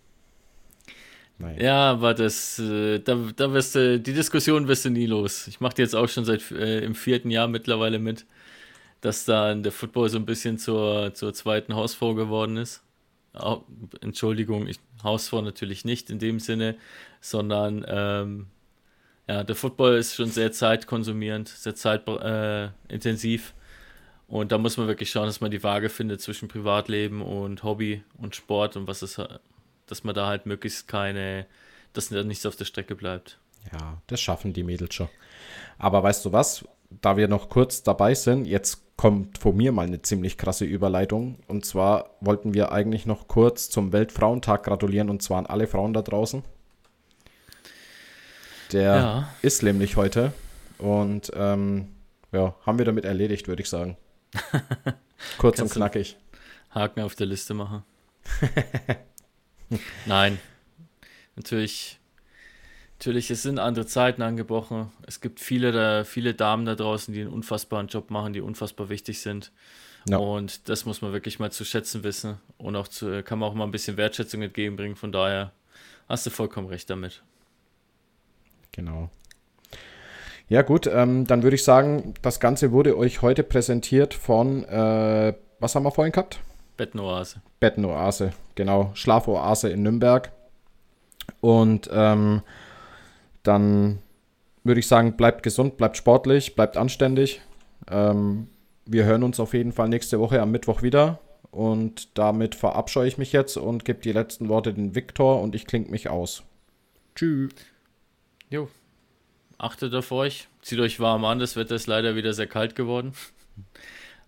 [1.39, 1.62] Naja.
[1.62, 5.47] Ja, aber das, äh, da, da wirst du, die Diskussion wirst du nie los.
[5.47, 8.27] Ich mache die jetzt auch schon seit äh, im vierten Jahr mittlerweile mit,
[9.03, 12.82] dass dann der Football so ein bisschen zur, zur zweiten Hausfrau geworden ist.
[13.34, 13.64] Au-
[14.00, 16.76] Entschuldigung, ich, Hausfrau natürlich nicht in dem Sinne,
[17.20, 18.46] sondern ähm,
[19.28, 23.55] ja, der Football ist schon sehr zeitkonsumierend, sehr zeitintensiv.
[24.28, 27.64] Äh, und da muss man wirklich schauen, dass man die Waage findet zwischen Privatleben und
[27.64, 29.20] Hobby und Sport und was es,
[29.86, 31.46] dass man da halt möglichst keine,
[31.92, 33.38] dass da nichts auf der Strecke bleibt.
[33.72, 35.09] Ja, das schaffen die Mädels schon.
[35.78, 36.64] Aber weißt du was?
[37.00, 41.38] Da wir noch kurz dabei sind, jetzt kommt von mir mal eine ziemlich krasse Überleitung.
[41.49, 45.93] Und zwar wollten wir eigentlich noch kurz zum Weltfrauentag gratulieren und zwar an alle Frauen
[45.93, 46.43] da draußen.
[48.72, 49.28] Der Ja.
[49.43, 50.32] ist nämlich heute.
[50.78, 51.88] Und ähm,
[52.32, 53.97] ja, haben wir damit erledigt, würde ich sagen.
[55.38, 56.16] Kurz und knackig.
[56.70, 57.82] Haken auf der Liste machen.
[60.07, 60.38] Nein.
[61.36, 61.99] Natürlich,
[63.03, 64.92] natürlich, es sind andere Zeiten angebrochen.
[65.09, 68.90] Es gibt viele, da, viele Damen da draußen, die einen unfassbaren Job machen, die unfassbar
[68.90, 69.50] wichtig sind.
[70.09, 70.18] Ja.
[70.18, 72.38] Und das muss man wirklich mal zu schätzen wissen.
[72.59, 74.94] Und auch zu, kann man auch mal ein bisschen Wertschätzung entgegenbringen.
[74.94, 75.50] Von daher
[76.09, 77.24] hast du vollkommen recht damit.
[78.70, 79.11] Genau.
[80.48, 85.34] Ja, gut, ähm, dann würde ich sagen, das Ganze wurde euch heute präsentiert von, äh,
[85.59, 86.38] was haben wir vorhin gehabt?
[86.76, 87.42] Bettenoase.
[87.59, 90.30] Bettenoase, genau, Schlafoase in Nürnberg.
[91.40, 92.42] Und ähm,
[93.43, 93.99] dann
[94.64, 97.40] würde ich sagen, bleibt gesund, bleibt sportlich, bleibt anständig.
[97.90, 98.49] Ähm,
[98.86, 101.18] wir hören uns auf jeden Fall nächste Woche am Mittwoch wieder.
[101.51, 105.66] Und damit verabscheue ich mich jetzt und gebe die letzten Worte den Viktor und ich
[105.66, 106.45] klinge mich aus.
[107.14, 107.53] Tschüss.
[108.49, 108.68] Jo.
[109.59, 113.12] Achtet auf euch, zieht euch warm an, das Wetter ist leider wieder sehr kalt geworden.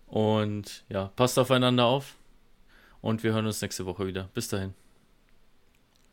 [0.07, 2.15] Und ja, passt aufeinander auf.
[3.01, 4.29] Und wir hören uns nächste Woche wieder.
[4.33, 4.73] Bis dahin.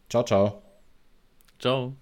[0.09, 0.63] Ciao, ciao.
[1.59, 2.02] Ciao.